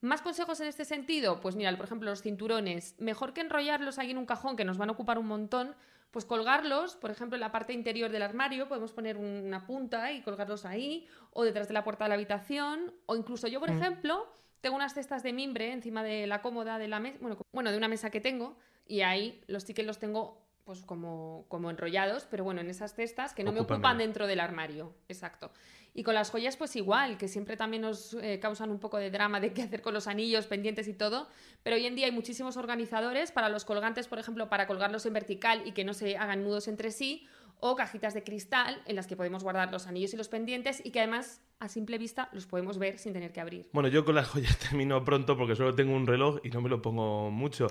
¿Más 0.00 0.22
consejos 0.22 0.60
en 0.60 0.68
este 0.68 0.84
sentido? 0.86 1.40
Pues 1.40 1.56
mira, 1.56 1.76
por 1.76 1.84
ejemplo, 1.84 2.08
los 2.08 2.22
cinturones. 2.22 2.94
Mejor 2.98 3.34
que 3.34 3.42
enrollarlos 3.42 3.98
ahí 3.98 4.12
en 4.12 4.18
un 4.18 4.24
cajón 4.26 4.56
que 4.56 4.64
nos 4.64 4.78
van 4.78 4.88
a 4.88 4.92
ocupar 4.92 5.18
un 5.18 5.26
montón, 5.26 5.74
pues 6.10 6.24
colgarlos, 6.24 6.96
por 6.96 7.10
ejemplo, 7.10 7.36
en 7.36 7.40
la 7.40 7.52
parte 7.52 7.72
interior 7.74 8.10
del 8.10 8.22
armario, 8.22 8.66
podemos 8.66 8.92
poner 8.92 9.16
una 9.18 9.66
punta 9.66 10.10
y 10.12 10.22
colgarlos 10.22 10.64
ahí, 10.64 11.06
o 11.32 11.44
detrás 11.44 11.68
de 11.68 11.74
la 11.74 11.84
puerta 11.84 12.04
de 12.04 12.08
la 12.08 12.14
habitación, 12.14 12.94
o 13.06 13.14
incluso 13.14 13.46
yo, 13.46 13.60
por 13.60 13.70
Mm. 13.70 13.76
ejemplo, 13.78 14.32
tengo 14.60 14.76
unas 14.76 14.94
cestas 14.94 15.22
de 15.22 15.32
mimbre 15.32 15.72
encima 15.72 16.02
de 16.02 16.26
la 16.26 16.42
cómoda 16.42 16.78
de 16.78 16.88
la 16.88 17.00
mesa, 17.00 17.18
bueno, 17.52 17.70
de 17.70 17.76
una 17.76 17.88
mesa 17.88 18.10
que 18.10 18.20
tengo, 18.20 18.56
y 18.86 19.02
ahí 19.02 19.42
los 19.46 19.64
tickets 19.64 19.86
los 19.86 19.98
tengo 19.98 20.40
pues 20.64 20.82
como, 20.82 21.46
como 21.48 21.70
enrollados, 21.70 22.28
pero 22.30 22.44
bueno, 22.44 22.60
en 22.60 22.70
esas 22.70 22.94
cestas 22.94 23.34
que 23.34 23.42
no 23.42 23.50
me 23.50 23.60
Ocupan 23.60 23.98
dentro 23.98 24.26
del 24.26 24.38
armario. 24.38 24.94
Exacto. 25.08 25.50
Y 25.94 26.04
con 26.04 26.14
las 26.14 26.30
joyas, 26.30 26.56
pues 26.56 26.76
igual, 26.76 27.18
que 27.18 27.26
siempre 27.26 27.56
también 27.56 27.82
nos 27.82 28.14
eh, 28.14 28.38
causan 28.40 28.70
un 28.70 28.78
poco 28.78 28.96
de 28.98 29.10
drama 29.10 29.40
de 29.40 29.52
qué 29.52 29.62
hacer 29.62 29.82
con 29.82 29.94
los 29.94 30.06
anillos, 30.06 30.46
pendientes 30.46 30.86
y 30.86 30.94
todo. 30.94 31.26
Pero 31.64 31.74
hoy 31.74 31.86
en 31.86 31.96
día 31.96 32.06
hay 32.06 32.12
muchísimos 32.12 32.56
organizadores 32.56 33.32
para 33.32 33.48
los 33.48 33.64
colgantes, 33.64 34.06
por 34.06 34.20
ejemplo, 34.20 34.48
para 34.48 34.68
colgarlos 34.68 35.04
en 35.06 35.12
vertical 35.12 35.62
y 35.64 35.72
que 35.72 35.84
no 35.84 35.92
se 35.92 36.16
hagan 36.16 36.44
nudos 36.44 36.68
entre 36.68 36.92
sí, 36.92 37.26
o 37.60 37.76
cajitas 37.76 38.14
de 38.14 38.22
cristal 38.24 38.82
en 38.86 38.96
las 38.96 39.06
que 39.06 39.16
podemos 39.16 39.42
guardar 39.42 39.70
los 39.72 39.86
anillos 39.86 40.12
y 40.14 40.16
los 40.16 40.28
pendientes 40.28 40.80
y 40.84 40.90
que 40.90 41.00
además 41.00 41.42
a 41.58 41.68
simple 41.68 41.98
vista 41.98 42.28
los 42.32 42.46
podemos 42.46 42.78
ver 42.78 42.98
sin 42.98 43.12
tener 43.12 43.32
que 43.32 43.40
abrir. 43.40 43.68
Bueno, 43.72 43.88
yo 43.88 44.04
con 44.04 44.14
las 44.14 44.28
joyas 44.30 44.58
termino 44.58 45.04
pronto 45.04 45.36
porque 45.36 45.56
solo 45.56 45.74
tengo 45.74 45.94
un 45.94 46.06
reloj 46.06 46.38
y 46.42 46.48
no 46.50 46.60
me 46.62 46.68
lo 46.68 46.80
pongo 46.82 47.30
mucho. 47.30 47.68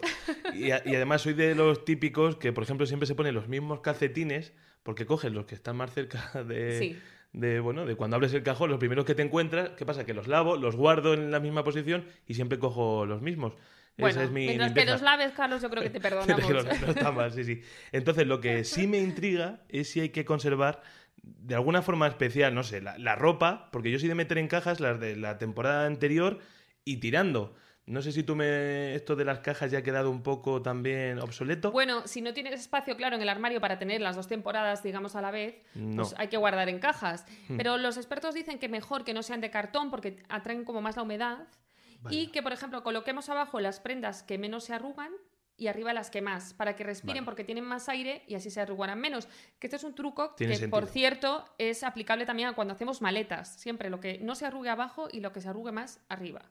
Y, 0.53 0.71
a- 0.71 0.81
y 0.85 0.95
además 0.95 1.21
soy 1.23 1.33
de 1.33 1.55
los 1.55 1.83
típicos 1.85 2.35
que, 2.35 2.53
por 2.53 2.63
ejemplo, 2.63 2.85
siempre 2.85 3.07
se 3.07 3.15
ponen 3.15 3.33
los 3.35 3.47
mismos 3.47 3.81
calcetines 3.81 4.53
porque 4.83 5.05
cogen 5.05 5.33
los 5.33 5.45
que 5.45 5.55
están 5.55 5.75
más 5.77 5.91
cerca 5.93 6.43
de, 6.47 6.77
Sí. 6.79 6.99
de, 7.33 7.59
bueno, 7.59 7.85
de 7.85 7.95
cuando 7.95 8.15
abres 8.15 8.33
el 8.33 8.43
cajón, 8.43 8.69
los 8.69 8.79
primeros 8.79 9.05
que 9.05 9.15
te 9.15 9.23
encuentras. 9.23 9.69
¿Qué 9.71 9.85
pasa? 9.85 10.05
Que 10.05 10.13
los 10.13 10.27
lavo, 10.27 10.55
los 10.55 10.75
guardo 10.75 11.13
en 11.13 11.31
la 11.31 11.39
misma 11.39 11.63
posición 11.63 12.05
y 12.27 12.35
siempre 12.35 12.59
cojo 12.59 13.05
los 13.05 13.21
mismos. 13.21 13.53
Bueno, 13.99 14.15
Esa 14.15 14.23
es 14.23 14.31
mi 14.31 14.45
mientras 14.45 14.73
que 14.73 14.85
los 14.85 15.01
laves, 15.01 15.31
Carlos, 15.33 15.61
yo 15.61 15.69
creo 15.69 15.83
que 15.83 15.89
te 15.89 15.99
perdonamos. 16.01 16.49
no, 16.49 16.63
no 16.63 16.71
está 16.91 17.11
mal, 17.11 17.31
sí, 17.33 17.43
sí. 17.43 17.61
Entonces, 17.91 18.25
lo 18.27 18.39
que 18.41 18.63
sí 18.63 18.87
me 18.87 18.97
intriga 18.99 19.61
es 19.69 19.89
si 19.89 19.99
hay 19.99 20.09
que 20.09 20.25
conservar 20.25 20.81
de 21.21 21.55
alguna 21.55 21.81
forma 21.81 22.07
especial, 22.07 22.55
no 22.55 22.63
sé, 22.63 22.81
la, 22.81 22.97
la 22.97 23.15
ropa, 23.15 23.69
porque 23.71 23.91
yo 23.91 23.99
soy 23.99 24.07
de 24.07 24.15
meter 24.15 24.37
en 24.37 24.47
cajas 24.47 24.79
las 24.79 24.99
de 24.99 25.15
la 25.15 25.37
temporada 25.37 25.85
anterior 25.85 26.39
y 26.85 26.97
tirando. 26.97 27.55
No 27.85 28.03
sé 28.03 28.11
si 28.11 28.21
tú 28.21 28.35
me. 28.35 28.93
Esto 28.93 29.15
de 29.15 29.25
las 29.25 29.39
cajas 29.39 29.71
ya 29.71 29.79
ha 29.79 29.81
quedado 29.81 30.11
un 30.11 30.21
poco 30.21 30.61
también 30.61 31.17
obsoleto. 31.19 31.71
Bueno, 31.71 32.07
si 32.07 32.21
no 32.21 32.35
tienes 32.35 32.59
espacio 32.59 32.95
claro 32.95 33.15
en 33.15 33.23
el 33.23 33.29
armario 33.29 33.59
para 33.59 33.79
tener 33.79 33.99
las 33.99 34.15
dos 34.15 34.27
temporadas, 34.27 34.83
digamos, 34.83 35.15
a 35.15 35.21
la 35.23 35.31
vez, 35.31 35.55
No. 35.73 36.03
pues 36.03 36.13
hay 36.19 36.27
que 36.27 36.37
guardar 36.37 36.69
en 36.69 36.77
cajas. 36.77 37.25
Hmm. 37.47 37.57
Pero 37.57 37.77
los 37.79 37.97
expertos 37.97 38.35
dicen 38.35 38.59
que 38.59 38.69
mejor 38.69 39.03
que 39.03 39.15
no 39.15 39.23
sean 39.23 39.41
de 39.41 39.49
cartón 39.49 39.89
porque 39.89 40.17
atraen 40.29 40.65
como 40.65 40.81
más 40.81 40.97
la 40.97 41.01
humedad. 41.01 41.47
Y 42.09 42.27
que, 42.27 42.41
por 42.41 42.53
ejemplo, 42.53 42.83
coloquemos 42.83 43.29
abajo 43.29 43.59
las 43.59 43.79
prendas 43.79 44.23
que 44.23 44.37
menos 44.37 44.63
se 44.65 44.73
arrugan 44.73 45.11
y 45.57 45.67
arriba 45.67 45.93
las 45.93 46.09
que 46.09 46.21
más, 46.21 46.53
para 46.53 46.75
que 46.75 46.83
respiren 46.83 47.17
Vale. 47.17 47.25
porque 47.25 47.43
tienen 47.43 47.65
más 47.65 47.89
aire 47.89 48.23
y 48.27 48.35
así 48.35 48.49
se 48.49 48.61
arrugarán 48.61 48.99
menos. 48.99 49.27
Que 49.59 49.67
este 49.67 49.75
es 49.75 49.83
un 49.83 49.93
truco 49.93 50.35
que, 50.35 50.67
por 50.69 50.87
cierto, 50.87 51.45
es 51.57 51.83
aplicable 51.83 52.25
también 52.25 52.49
a 52.49 52.53
cuando 52.53 52.73
hacemos 52.73 53.01
maletas. 53.01 53.59
Siempre 53.59 53.89
lo 53.89 53.99
que 53.99 54.19
no 54.19 54.35
se 54.35 54.45
arrugue 54.45 54.69
abajo 54.69 55.09
y 55.11 55.19
lo 55.19 55.33
que 55.33 55.41
se 55.41 55.49
arrugue 55.49 55.71
más 55.71 55.99
arriba. 56.07 56.49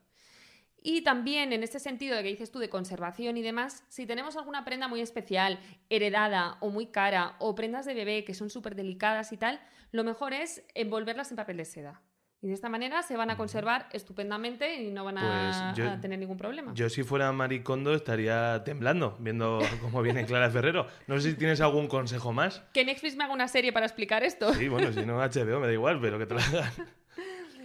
Y 0.80 1.02
también 1.02 1.52
en 1.52 1.62
este 1.62 1.80
sentido 1.80 2.16
de 2.16 2.22
que 2.22 2.28
dices 2.28 2.52
tú 2.52 2.60
de 2.60 2.68
conservación 2.68 3.36
y 3.36 3.42
demás, 3.42 3.84
si 3.88 4.06
tenemos 4.06 4.36
alguna 4.36 4.64
prenda 4.64 4.86
muy 4.86 5.00
especial, 5.00 5.58
heredada 5.90 6.56
o 6.60 6.70
muy 6.70 6.86
cara, 6.86 7.34
o 7.40 7.54
prendas 7.54 7.84
de 7.84 7.94
bebé 7.94 8.24
que 8.24 8.34
son 8.34 8.48
súper 8.48 8.76
delicadas 8.76 9.32
y 9.32 9.36
tal, 9.36 9.60
lo 9.90 10.04
mejor 10.04 10.34
es 10.34 10.62
envolverlas 10.74 11.30
en 11.30 11.36
papel 11.36 11.56
de 11.56 11.64
seda. 11.64 12.02
Y 12.40 12.46
de 12.48 12.54
esta 12.54 12.68
manera 12.68 13.02
se 13.02 13.16
van 13.16 13.30
a 13.30 13.36
conservar 13.36 13.88
estupendamente 13.92 14.80
y 14.80 14.92
no 14.92 15.04
van 15.04 15.18
a, 15.18 15.72
Pues 15.74 15.76
yo- 15.76 15.90
a 15.90 16.00
tener 16.00 16.20
ningún 16.20 16.36
problema. 16.36 16.72
Yo, 16.72 16.88
si 16.88 17.02
fuera 17.02 17.32
Maricondo, 17.32 17.94
estaría 17.94 18.62
temblando 18.64 19.16
viendo 19.18 19.58
cómo 19.82 20.02
viene 20.02 20.24
Clara 20.24 20.48
Ferrero. 20.48 20.86
No 21.08 21.20
sé 21.20 21.30
si 21.32 21.36
tienes 21.36 21.60
algún 21.60 21.88
consejo 21.88 22.32
más. 22.32 22.60
Que 22.72 22.84
Netflix 22.84 23.16
me 23.16 23.24
haga 23.24 23.32
una 23.34 23.48
serie 23.48 23.72
para 23.72 23.86
explicar 23.86 24.22
esto. 24.22 24.54
Sí, 24.54 24.68
bueno, 24.68 24.92
si 24.92 25.04
no, 25.04 25.16
HBO 25.18 25.58
me 25.58 25.66
da 25.66 25.72
igual, 25.72 26.00
pero 26.00 26.16
que 26.18 26.26
te 26.26 26.34
lo 26.34 26.40
hagan. 26.40 26.70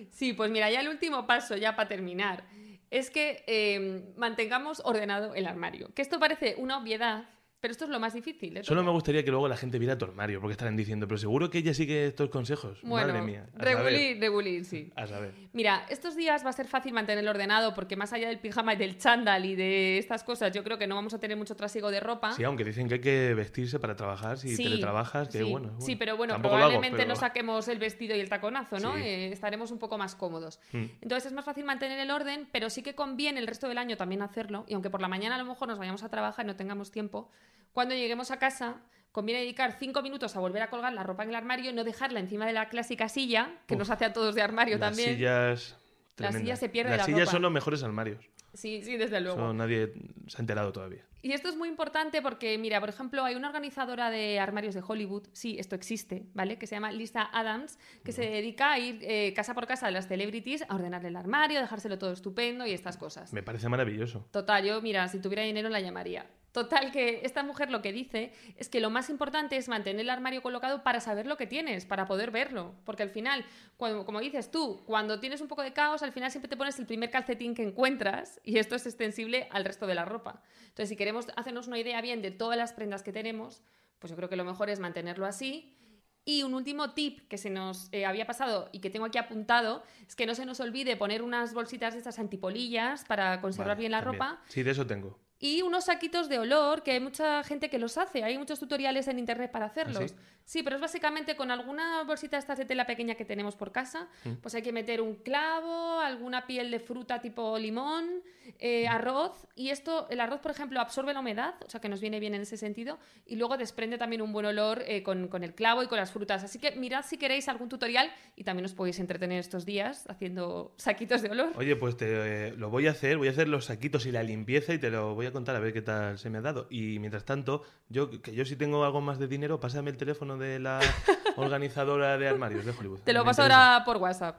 Sí, 0.09 0.33
pues 0.33 0.49
mira, 0.49 0.69
ya 0.71 0.81
el 0.81 0.87
último 0.89 1.27
paso, 1.27 1.55
ya 1.55 1.75
para 1.75 1.87
terminar, 1.89 2.43
es 2.91 3.09
que 3.09 3.43
eh, 3.47 4.11
mantengamos 4.17 4.81
ordenado 4.85 5.33
el 5.35 5.45
armario. 5.47 5.93
Que 5.93 6.01
esto 6.01 6.19
parece 6.19 6.55
una 6.57 6.77
obviedad, 6.77 7.25
Pero 7.63 7.71
esto 7.71 7.85
es 7.85 7.91
lo 7.91 7.97
más 8.01 8.13
difícil. 8.13 8.55
de 8.55 8.63
Solo 8.65 8.83
me 8.83 8.91
gustaría 8.91 9.23
que 9.23 9.31
luego 9.31 9.47
la 9.47 9.55
gente 9.55 9.79
viera 9.79 9.97
tu 9.97 10.03
armario, 10.03 10.41
porque 10.41 10.51
estarán 10.51 10.75
diciendo, 10.75 11.07
pero 11.07 11.17
seguro 11.17 11.49
que 11.49 11.59
ella 11.59 11.73
sigue 11.73 12.07
estos 12.07 12.29
consejos. 12.29 12.81
Bueno, 12.81 13.07
Madre 13.07 13.21
mía. 13.21 13.45
Regulín, 13.55 14.19
regulín, 14.19 14.65
sí. 14.65 14.91
A 14.97 15.07
saber. 15.07 15.33
Mira, 15.53 15.85
estos 15.87 16.17
días 16.17 16.43
va 16.45 16.49
a 16.49 16.51
ser 16.51 16.67
fácil 16.67 16.91
mantenerlo 16.91 17.29
ordenado 17.31 17.73
porque 17.73 17.95
más 17.95 18.11
allá 18.11 18.27
del 18.27 18.39
pijama 18.39 18.73
y 18.73 18.75
del 18.75 18.97
chándal 18.97 19.45
y 19.45 19.55
de 19.55 19.97
estas 19.97 20.25
cosas, 20.25 20.51
yo 20.51 20.61
creo 20.65 20.77
que 20.77 20.87
no 20.87 20.95
vamos 20.95 21.13
a 21.13 21.19
tener 21.21 21.37
mucho 21.37 21.55
trasiego 21.55 21.89
de 21.89 22.01
ropa. 22.01 22.33
Sí, 22.33 22.43
aunque 22.43 22.65
dicen 22.65 22.89
que 22.89 22.95
hay 22.95 22.99
que 22.99 23.33
vestirse 23.33 23.79
para 23.79 23.95
trabajar, 23.95 24.37
si 24.37 24.57
Sí, 24.57 24.63
teletrabajas, 24.65 25.29
que 25.29 25.37
sí. 25.37 25.43
bueno, 25.49 25.79
Sí, 25.79 25.95
pero 25.95 26.17
bueno, 26.17 26.33
Tampoco 26.33 26.55
lo 26.57 26.63
hago, 26.63 26.69
probablemente 26.71 27.03
pero- 27.03 27.13
no 27.13 27.15
saquemos 27.15 27.69
el 27.69 27.79
vestido 27.79 28.13
y 28.13 28.19
el 28.19 28.27
taconazo, 28.27 28.77
¿no? 28.79 28.93
Sí. 28.95 29.03
Eh, 29.03 29.31
estaremos 29.31 29.71
un 29.71 29.79
poco 29.79 29.97
más 29.97 30.15
cómodos. 30.15 30.59
Mm. 30.73 30.83
Entonces 31.01 31.27
es 31.27 31.31
más 31.31 31.45
fácil 31.45 31.63
mantener 31.63 31.97
el 31.97 32.11
orden, 32.11 32.45
pero 32.51 32.69
sí 32.69 32.83
que 32.83 32.93
conviene 32.93 33.39
el 33.39 33.47
resto 33.47 33.69
del 33.69 33.77
año 33.77 33.95
también 33.95 34.21
hacerlo. 34.21 34.65
Y 34.67 34.73
aunque 34.73 34.89
por 34.89 34.99
la 34.99 35.07
mañana 35.07 35.35
a 35.35 35.37
lo 35.37 35.45
mejor 35.45 35.69
nos 35.69 35.79
vayamos 35.79 36.03
a 36.03 36.09
trabajar 36.09 36.43
y 36.43 36.47
no 36.47 36.57
tengamos 36.57 36.91
tiempo, 36.91 37.29
cuando 37.73 37.95
lleguemos 37.95 38.31
a 38.31 38.39
casa 38.39 38.81
conviene 39.11 39.41
dedicar 39.41 39.75
cinco 39.77 40.01
minutos 40.01 40.35
a 40.35 40.39
volver 40.39 40.61
a 40.63 40.69
colgar 40.69 40.93
la 40.93 41.03
ropa 41.03 41.23
en 41.23 41.29
el 41.29 41.35
armario 41.35 41.69
y 41.69 41.73
no 41.73 41.83
dejarla 41.83 42.19
encima 42.19 42.45
de 42.47 42.53
la 42.53 42.69
clásica 42.69 43.09
silla, 43.09 43.51
que 43.67 43.75
Uf, 43.75 43.79
nos 43.79 43.89
hace 43.89 44.05
a 44.05 44.13
todos 44.13 44.33
de 44.35 44.41
armario 44.41 44.77
Las 44.77 44.89
también. 44.89 45.15
sillas... 45.15 45.77
Las 46.17 46.35
sillas 46.35 46.59
se 46.59 46.69
pierde 46.69 46.91
Las 46.91 46.99
la 46.99 47.05
sillas 47.05 47.19
ropa. 47.21 47.31
son 47.31 47.41
los 47.41 47.51
mejores 47.51 47.81
armarios. 47.83 48.23
Sí, 48.53 48.83
sí, 48.83 48.97
desde 48.97 49.19
luego. 49.19 49.37
Eso 49.39 49.53
nadie 49.53 49.91
se 50.27 50.37
ha 50.37 50.41
enterado 50.41 50.71
todavía. 50.71 51.03
Y 51.23 51.31
esto 51.31 51.49
es 51.49 51.55
muy 51.55 51.69
importante 51.69 52.21
porque, 52.21 52.55
mira, 52.59 52.79
por 52.79 52.89
ejemplo, 52.89 53.23
hay 53.23 53.33
una 53.33 53.47
organizadora 53.47 54.11
de 54.11 54.39
armarios 54.39 54.75
de 54.75 54.83
Hollywood, 54.87 55.23
sí, 55.31 55.57
esto 55.57 55.73
existe, 55.75 56.27
¿vale? 56.35 56.59
Que 56.59 56.67
se 56.67 56.75
llama 56.75 56.91
Lisa 56.91 57.23
Adams, 57.33 57.79
que 58.03 58.11
se 58.11 58.29
dedica 58.29 58.73
a 58.73 58.77
ir 58.79 58.99
eh, 59.01 59.33
casa 59.35 59.55
por 59.55 59.65
casa 59.65 59.87
de 59.87 59.93
las 59.93 60.07
celebrities 60.07 60.65
a 60.69 60.75
ordenar 60.75 61.03
el 61.03 61.15
armario, 61.15 61.59
dejárselo 61.61 61.97
todo 61.97 62.11
estupendo 62.11 62.67
y 62.67 62.73
estas 62.73 62.97
cosas. 62.97 63.33
Me 63.33 63.41
parece 63.41 63.69
maravilloso. 63.69 64.27
Total, 64.31 64.63
yo, 64.63 64.81
mira, 64.83 65.07
si 65.07 65.19
tuviera 65.19 65.41
dinero 65.43 65.69
la 65.69 65.79
llamaría. 65.79 66.27
Total, 66.53 66.91
que 66.91 67.21
esta 67.23 67.41
mujer 67.41 67.71
lo 67.71 67.81
que 67.81 67.91
dice 67.91 68.31
es 68.57 68.69
que 68.69 68.79
lo 68.79 68.91
más 68.91 69.09
importante 69.09 69.57
es 69.57 69.67
mantener 69.67 70.01
el 70.01 70.09
armario 70.11 70.43
colocado 70.43 70.83
para 70.83 70.99
saber 70.99 71.25
lo 71.25 71.35
que 71.35 71.47
tienes, 71.47 71.85
para 71.85 72.05
poder 72.05 72.29
verlo. 72.29 72.75
Porque 72.85 73.01
al 73.01 73.09
final, 73.09 73.43
cuando, 73.75 74.05
como 74.05 74.19
dices 74.19 74.51
tú, 74.51 74.83
cuando 74.85 75.19
tienes 75.19 75.41
un 75.41 75.47
poco 75.47 75.63
de 75.63 75.73
caos, 75.73 76.03
al 76.03 76.11
final 76.11 76.29
siempre 76.29 76.47
te 76.47 76.55
pones 76.55 76.77
el 76.77 76.85
primer 76.85 77.09
calcetín 77.09 77.55
que 77.55 77.63
encuentras 77.63 78.39
y 78.43 78.59
esto 78.59 78.75
es 78.75 78.85
extensible 78.85 79.47
al 79.49 79.65
resto 79.65 79.87
de 79.87 79.95
la 79.95 80.05
ropa. 80.05 80.43
Entonces, 80.65 80.89
si 80.89 80.95
queremos 80.95 81.25
hacernos 81.35 81.67
una 81.67 81.79
idea 81.79 81.99
bien 82.01 82.21
de 82.21 82.29
todas 82.29 82.55
las 82.57 82.71
prendas 82.71 83.01
que 83.01 83.11
tenemos, 83.11 83.63
pues 83.97 84.11
yo 84.11 84.15
creo 84.15 84.29
que 84.29 84.35
lo 84.35 84.45
mejor 84.45 84.69
es 84.69 84.79
mantenerlo 84.79 85.25
así. 85.25 85.75
Y 86.23 86.43
un 86.43 86.53
último 86.53 86.91
tip 86.93 87.27
que 87.27 87.39
se 87.39 87.49
nos 87.49 87.89
eh, 87.91 88.05
había 88.05 88.27
pasado 88.27 88.69
y 88.71 88.79
que 88.79 88.91
tengo 88.91 89.07
aquí 89.07 89.17
apuntado 89.17 89.83
es 90.07 90.15
que 90.15 90.27
no 90.27 90.35
se 90.35 90.45
nos 90.45 90.59
olvide 90.59 90.97
poner 90.97 91.23
unas 91.23 91.55
bolsitas 91.55 91.93
de 91.93 91.97
estas 91.97 92.19
antipolillas 92.19 93.05
para 93.05 93.41
conservar 93.41 93.69
Vale, 93.69 93.79
bien 93.79 93.91
la 93.91 94.03
también. 94.03 94.21
ropa 94.21 94.41
Sí, 94.47 94.61
de 94.61 94.69
eso 94.71 94.85
tengo. 94.85 95.19
Y 95.45 95.61
unos 95.61 95.83
saquitos 95.85 96.29
de 96.29 96.39
olor, 96.39 96.83
que 96.83 96.91
hay 96.91 97.01
mucha 97.01 97.43
gente 97.43 97.69
que 97.69 97.77
los 97.77 97.97
hace. 97.97 98.23
Hay 98.23 98.37
muchos 98.37 98.59
tutoriales 98.61 99.09
en 99.09 99.19
internet 99.19 99.51
para 99.51 99.65
hacerlos. 99.65 100.11
sí? 100.11 100.15
sí? 100.45 100.63
pero 100.63 100.77
es 100.77 100.81
básicamente 100.81 101.35
con 101.35 101.51
alguna 101.51 102.03
bolsita 102.03 102.37
estas 102.37 102.57
de 102.57 102.63
tela 102.65 102.85
pequeña 102.85 103.15
que 103.15 103.25
tenemos 103.25 103.55
por 103.57 103.71
casa, 103.73 104.07
Mm. 104.23 104.35
pues 104.41 104.55
hay 104.55 104.61
que 104.61 104.71
meter 104.71 105.01
un 105.01 105.15
clavo, 105.15 105.99
alguna 105.99 106.47
piel 106.47 106.71
de 106.71 106.79
fruta 106.79 107.19
tipo 107.19 107.57
limón, 107.59 108.21
eh, 108.59 108.87
arroz. 108.87 109.45
Y 109.55 109.69
esto, 109.69 110.07
el 110.09 110.21
arroz, 110.21 110.39
por 110.39 110.51
ejemplo, 110.51 110.79
absorbe 110.79 111.13
la 111.13 111.19
humedad, 111.19 111.55
o 111.65 111.69
sea 111.69 111.81
que 111.81 111.89
nos 111.89 111.99
viene 111.99 112.19
bien 112.21 112.33
en 112.35 112.41
ese 112.43 112.55
sentido. 112.55 112.97
Y 113.25 113.35
luego 113.35 113.57
desprende 113.57 113.97
también 113.97 114.21
un 114.21 114.31
buen 114.31 114.45
olor 114.45 114.81
eh, 114.87 115.03
con, 115.03 115.27
con 115.27 115.43
el 115.43 115.53
clavo 115.55 115.83
y 115.83 115.87
con 115.87 115.97
las 115.97 116.11
frutas. 116.13 116.43
Así 116.45 116.57
que 116.57 116.71
mirad 116.71 117.03
si 117.05 117.17
queréis 117.17 117.49
algún 117.49 117.67
tutorial 117.67 118.09
y 118.37 118.45
también 118.45 118.63
os 118.65 118.73
podéis 118.73 118.99
entretener 118.99 119.39
estos 119.39 119.65
días 119.65 120.05
haciendo 120.09 120.73
saquitos 120.77 121.21
de 121.21 121.31
olor. 121.31 121.51
Oye, 121.57 121.75
pues 121.75 121.97
te, 121.97 122.47
eh, 122.47 122.53
lo 122.55 122.69
voy 122.69 122.87
a 122.87 122.91
hacer, 122.91 123.17
voy 123.17 123.27
a 123.27 123.31
hacer 123.31 123.49
los 123.49 123.65
saquitos 123.65 124.05
y 124.05 124.11
la 124.13 124.23
limpieza 124.23 124.73
y 124.73 124.77
te 124.77 124.89
lo 124.89 125.15
voy 125.15 125.25
a 125.25 125.31
contar 125.33 125.55
a 125.55 125.59
ver 125.59 125.73
qué 125.73 125.81
tal 125.81 126.17
se 126.17 126.29
me 126.29 126.37
ha 126.37 126.41
dado. 126.41 126.67
Y 126.69 126.99
mientras 126.99 127.25
tanto, 127.25 127.63
yo 127.89 128.21
que 128.21 128.33
yo 128.33 128.45
si 128.45 128.55
tengo 128.55 128.83
algo 128.85 129.01
más 129.01 129.19
de 129.19 129.27
dinero, 129.27 129.59
pásame 129.59 129.89
el 129.89 129.97
teléfono 129.97 130.37
de 130.37 130.59
la 130.59 130.79
organizadora 131.35 132.17
de 132.17 132.29
armarios 132.29 132.65
de 132.65 132.71
Hollywood. 132.71 132.99
Te 132.99 133.13
lo 133.13 133.25
paso 133.25 133.41
ahora 133.41 133.83
por 133.85 133.97
WhatsApp. 133.97 134.37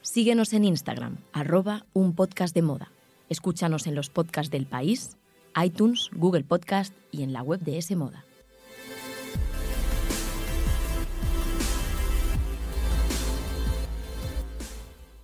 Síguenos 0.00 0.52
en 0.52 0.64
Instagram, 0.64 1.16
arroba 1.32 1.86
un 1.92 2.14
podcast 2.14 2.54
de 2.54 2.62
moda. 2.62 2.92
Escúchanos 3.28 3.88
en 3.88 3.96
los 3.96 4.10
podcasts 4.10 4.50
del 4.50 4.66
país, 4.66 5.16
iTunes, 5.60 6.08
Google 6.12 6.44
Podcast 6.44 6.94
y 7.10 7.24
en 7.24 7.32
la 7.32 7.42
web 7.42 7.60
de 7.60 7.78
S 7.78 7.96
Moda. 7.96 8.24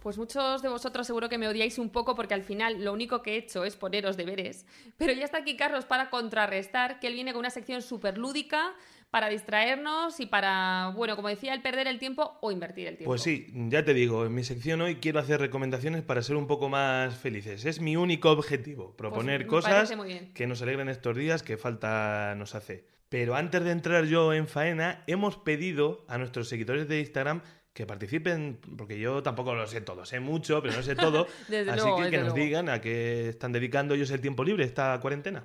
Pues 0.01 0.17
muchos 0.17 0.63
de 0.63 0.69
vosotros 0.69 1.07
seguro 1.07 1.29
que 1.29 1.37
me 1.37 1.47
odiáis 1.47 1.79
un 1.79 1.91
poco 1.91 2.15
porque 2.15 2.33
al 2.33 2.43
final 2.43 2.83
lo 2.83 2.93
único 2.93 3.23
que 3.23 3.35
he 3.35 3.37
hecho 3.37 3.65
es 3.65 3.77
poneros 3.77 4.17
deberes. 4.17 4.65
Pero 4.97 5.13
ya 5.13 5.25
está 5.25 5.39
aquí 5.39 5.57
Carlos 5.57 5.85
para 5.85 6.09
contrarrestar, 6.09 7.01
que 7.01 7.07
él 7.07 7.15
viene 7.15 7.33
con 7.33 7.41
una 7.41 7.51
sección 7.51 7.83
súper 7.83 8.17
lúdica 8.17 8.75
para 9.11 9.29
distraernos 9.29 10.19
y 10.21 10.27
para, 10.27 10.93
bueno, 10.97 11.17
como 11.17 11.29
decía, 11.29 11.53
el 11.53 11.63
perder 11.63 11.87
el 11.87 11.99
tiempo 11.99 12.39
o 12.41 12.51
invertir 12.51 12.87
el 12.87 12.97
tiempo. 12.97 13.11
Pues 13.11 13.23
sí, 13.23 13.49
ya 13.69 13.85
te 13.85 13.93
digo, 13.93 14.25
en 14.25 14.35
mi 14.35 14.45
sección 14.45 14.81
hoy 14.81 14.97
quiero 14.97 15.19
hacer 15.19 15.41
recomendaciones 15.41 16.03
para 16.03 16.23
ser 16.23 16.37
un 16.37 16.47
poco 16.47 16.69
más 16.69 17.17
felices. 17.17 17.65
Es 17.65 17.81
mi 17.81 17.97
único 17.97 18.31
objetivo, 18.31 18.97
proponer 18.97 19.47
Pues 19.47 19.65
me 19.67 19.71
cosas 19.71 19.93
que 20.33 20.47
nos 20.47 20.63
alegren 20.63 20.89
estos 20.89 21.17
días 21.17 21.43
que 21.43 21.57
falta 21.57 22.35
nos 22.37 22.55
hace. 22.55 22.87
Pero 23.11 23.35
antes 23.35 23.65
de 23.65 23.73
entrar 23.73 24.05
yo 24.05 24.33
en 24.33 24.47
faena, 24.47 25.03
hemos 25.09 25.37
pedido 25.37 26.05
a 26.07 26.17
nuestros 26.17 26.49
seguidores 26.49 26.87
de 26.87 27.01
Instagram 27.01 27.43
que 27.81 27.87
participen, 27.87 28.61
porque 28.77 28.99
yo 28.99 29.23
tampoco 29.23 29.55
lo 29.55 29.67
sé 29.67 29.81
todo, 29.81 30.05
sé 30.05 30.21
mucho, 30.21 30.61
pero 30.63 30.75
no 30.77 30.83
sé 30.83 30.95
todo. 30.95 31.27
Desde 31.49 31.71
así 31.71 31.81
luego, 31.81 31.97
que 32.03 32.11
que 32.11 32.19
nos 32.19 32.27
luego. 32.29 32.45
digan 32.45 32.69
a 32.69 32.81
qué 32.81 33.31
están 33.31 33.53
dedicando 33.53 33.95
ellos 33.95 34.11
el 34.11 34.21
tiempo 34.21 34.45
libre 34.45 34.65
esta 34.65 34.99
cuarentena. 35.01 35.45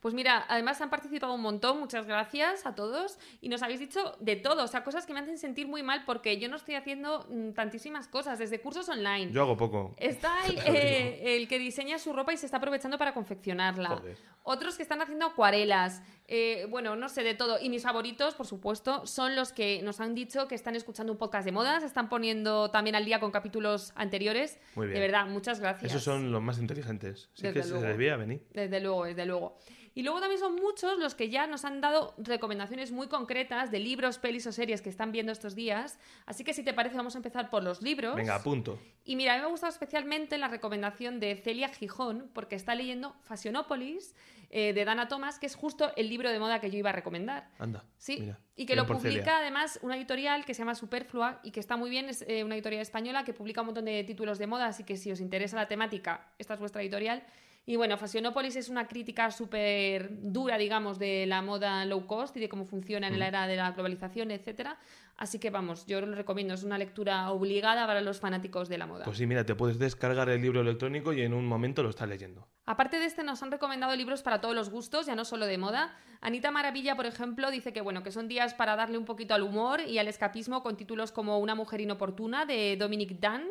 Pues 0.00 0.14
mira, 0.14 0.46
además 0.48 0.80
han 0.80 0.88
participado 0.88 1.34
un 1.34 1.42
montón, 1.42 1.78
muchas 1.78 2.06
gracias 2.06 2.64
a 2.64 2.74
todos 2.74 3.18
y 3.42 3.50
nos 3.50 3.62
habéis 3.62 3.80
dicho 3.80 4.16
de 4.18 4.36
todo, 4.36 4.64
o 4.64 4.66
sea, 4.66 4.82
cosas 4.82 5.04
que 5.04 5.12
me 5.12 5.20
hacen 5.20 5.36
sentir 5.36 5.68
muy 5.68 5.82
mal 5.82 6.04
porque 6.06 6.38
yo 6.38 6.48
no 6.48 6.56
estoy 6.56 6.74
haciendo 6.76 7.26
mm, 7.28 7.50
tantísimas 7.52 8.08
cosas, 8.08 8.38
desde 8.38 8.60
cursos 8.60 8.88
online. 8.88 9.30
Yo 9.30 9.42
hago 9.42 9.58
poco. 9.58 9.94
Está 9.98 10.34
el, 10.48 10.58
eh, 10.74 11.36
el 11.36 11.48
que 11.48 11.58
diseña 11.58 11.98
su 11.98 12.14
ropa 12.14 12.32
y 12.32 12.38
se 12.38 12.46
está 12.46 12.56
aprovechando 12.56 12.96
para 12.96 13.12
confeccionarla. 13.12 13.90
Joder. 13.90 14.16
Otros 14.42 14.76
que 14.78 14.82
están 14.82 15.02
haciendo 15.02 15.26
acuarelas. 15.26 16.02
Eh, 16.32 16.66
bueno, 16.70 16.94
no 16.94 17.08
sé 17.08 17.24
de 17.24 17.34
todo. 17.34 17.58
Y 17.60 17.68
mis 17.68 17.82
favoritos, 17.82 18.36
por 18.36 18.46
supuesto, 18.46 19.04
son 19.04 19.34
los 19.34 19.52
que 19.52 19.82
nos 19.82 19.98
han 19.98 20.14
dicho 20.14 20.46
que 20.46 20.54
están 20.54 20.76
escuchando 20.76 21.12
un 21.12 21.18
podcast 21.18 21.44
de 21.44 21.50
moda, 21.50 21.80
se 21.80 21.86
están 21.86 22.08
poniendo 22.08 22.70
también 22.70 22.94
al 22.94 23.04
día 23.04 23.18
con 23.18 23.32
capítulos 23.32 23.92
anteriores. 23.96 24.60
Muy 24.76 24.86
bien. 24.86 24.94
De 24.94 25.00
verdad, 25.00 25.26
muchas 25.26 25.58
gracias. 25.58 25.90
Esos 25.90 26.04
son 26.04 26.30
los 26.30 26.40
más 26.40 26.58
inteligentes. 26.58 27.30
Sí 27.34 27.42
Desde 27.42 27.54
que 27.54 27.62
se 27.64 27.70
luego. 27.70 27.84
debía 27.84 28.16
venir. 28.16 28.46
Desde 28.54 28.78
luego, 28.80 29.06
desde 29.06 29.26
luego. 29.26 29.58
Y 29.92 30.04
luego 30.04 30.20
también 30.20 30.38
son 30.38 30.54
muchos 30.54 31.00
los 31.00 31.16
que 31.16 31.30
ya 31.30 31.48
nos 31.48 31.64
han 31.64 31.80
dado 31.80 32.14
recomendaciones 32.16 32.92
muy 32.92 33.08
concretas 33.08 33.72
de 33.72 33.80
libros, 33.80 34.18
pelis 34.18 34.46
o 34.46 34.52
series 34.52 34.82
que 34.82 34.88
están 34.88 35.10
viendo 35.10 35.32
estos 35.32 35.56
días. 35.56 35.98
Así 36.26 36.44
que 36.44 36.54
si 36.54 36.62
te 36.62 36.72
parece 36.72 36.96
vamos 36.96 37.16
a 37.16 37.18
empezar 37.18 37.50
por 37.50 37.64
los 37.64 37.82
libros. 37.82 38.14
Venga, 38.14 38.36
a 38.36 38.42
punto. 38.42 38.78
Y 39.10 39.16
mira, 39.16 39.32
a 39.32 39.34
mí 39.34 39.40
me 39.40 39.48
ha 39.48 39.50
gustado 39.50 39.72
especialmente 39.72 40.38
la 40.38 40.46
recomendación 40.46 41.18
de 41.18 41.34
Celia 41.34 41.68
Gijón, 41.68 42.30
porque 42.32 42.54
está 42.54 42.76
leyendo 42.76 43.16
Fashionopolis 43.24 44.14
eh, 44.50 44.72
de 44.72 44.84
Dana 44.84 45.08
Thomas, 45.08 45.40
que 45.40 45.46
es 45.46 45.56
justo 45.56 45.90
el 45.96 46.08
libro 46.08 46.30
de 46.30 46.38
moda 46.38 46.60
que 46.60 46.70
yo 46.70 46.78
iba 46.78 46.90
a 46.90 46.92
recomendar. 46.92 47.48
Anda. 47.58 47.84
Sí, 47.98 48.18
mira. 48.20 48.38
y 48.54 48.66
que 48.66 48.76
lo 48.76 48.86
publica 48.86 49.10
Celia. 49.10 49.38
además 49.38 49.80
una 49.82 49.96
editorial 49.96 50.44
que 50.44 50.54
se 50.54 50.60
llama 50.60 50.76
Superflua 50.76 51.40
y 51.42 51.50
que 51.50 51.58
está 51.58 51.76
muy 51.76 51.90
bien, 51.90 52.08
es 52.08 52.24
eh, 52.28 52.44
una 52.44 52.54
editorial 52.54 52.82
española 52.82 53.24
que 53.24 53.34
publica 53.34 53.62
un 53.62 53.66
montón 53.66 53.86
de 53.86 54.04
títulos 54.04 54.38
de 54.38 54.46
moda, 54.46 54.66
así 54.66 54.84
que 54.84 54.96
si 54.96 55.10
os 55.10 55.18
interesa 55.20 55.56
la 55.56 55.66
temática, 55.66 56.28
esta 56.38 56.54
es 56.54 56.60
vuestra 56.60 56.80
editorial. 56.80 57.24
Y 57.66 57.76
bueno, 57.76 57.96
Fashionopolis 57.98 58.56
es 58.56 58.68
una 58.68 58.88
crítica 58.88 59.30
súper 59.30 60.08
dura, 60.10 60.58
digamos, 60.58 60.98
de 60.98 61.26
la 61.26 61.42
moda 61.42 61.84
low 61.84 62.06
cost 62.06 62.36
y 62.36 62.40
de 62.40 62.48
cómo 62.48 62.64
funciona 62.64 63.08
en 63.08 63.18
la 63.18 63.28
era 63.28 63.46
de 63.46 63.56
la 63.56 63.70
globalización, 63.72 64.30
etcétera. 64.30 64.78
Así 65.16 65.38
que 65.38 65.50
vamos, 65.50 65.84
yo 65.86 66.00
lo 66.00 66.14
recomiendo, 66.14 66.54
es 66.54 66.62
una 66.62 66.78
lectura 66.78 67.30
obligada 67.30 67.86
para 67.86 68.00
los 68.00 68.18
fanáticos 68.18 68.70
de 68.70 68.78
la 68.78 68.86
moda. 68.86 69.04
Pues 69.04 69.18
sí, 69.18 69.26
mira, 69.26 69.44
te 69.44 69.54
puedes 69.54 69.78
descargar 69.78 70.30
el 70.30 70.40
libro 70.40 70.62
electrónico 70.62 71.12
y 71.12 71.20
en 71.20 71.34
un 71.34 71.46
momento 71.46 71.82
lo 71.82 71.90
estás 71.90 72.08
leyendo. 72.08 72.48
Aparte 72.64 72.98
de 72.98 73.04
este, 73.04 73.22
nos 73.22 73.42
han 73.42 73.50
recomendado 73.50 73.94
libros 73.94 74.22
para 74.22 74.40
todos 74.40 74.54
los 74.54 74.70
gustos, 74.70 75.04
ya 75.06 75.14
no 75.14 75.26
solo 75.26 75.44
de 75.44 75.58
moda. 75.58 75.94
Anita 76.22 76.50
Maravilla, 76.50 76.96
por 76.96 77.04
ejemplo, 77.04 77.50
dice 77.50 77.74
que 77.74 77.82
bueno, 77.82 78.02
que 78.02 78.12
son 78.12 78.28
días 78.28 78.54
para 78.54 78.76
darle 78.76 78.96
un 78.96 79.04
poquito 79.04 79.34
al 79.34 79.42
humor 79.42 79.82
y 79.82 79.98
al 79.98 80.08
escapismo 80.08 80.62
con 80.62 80.78
títulos 80.78 81.12
como 81.12 81.38
Una 81.38 81.54
mujer 81.54 81.82
inoportuna 81.82 82.46
de 82.46 82.76
Dominic 82.78 83.20
Dunn. 83.20 83.42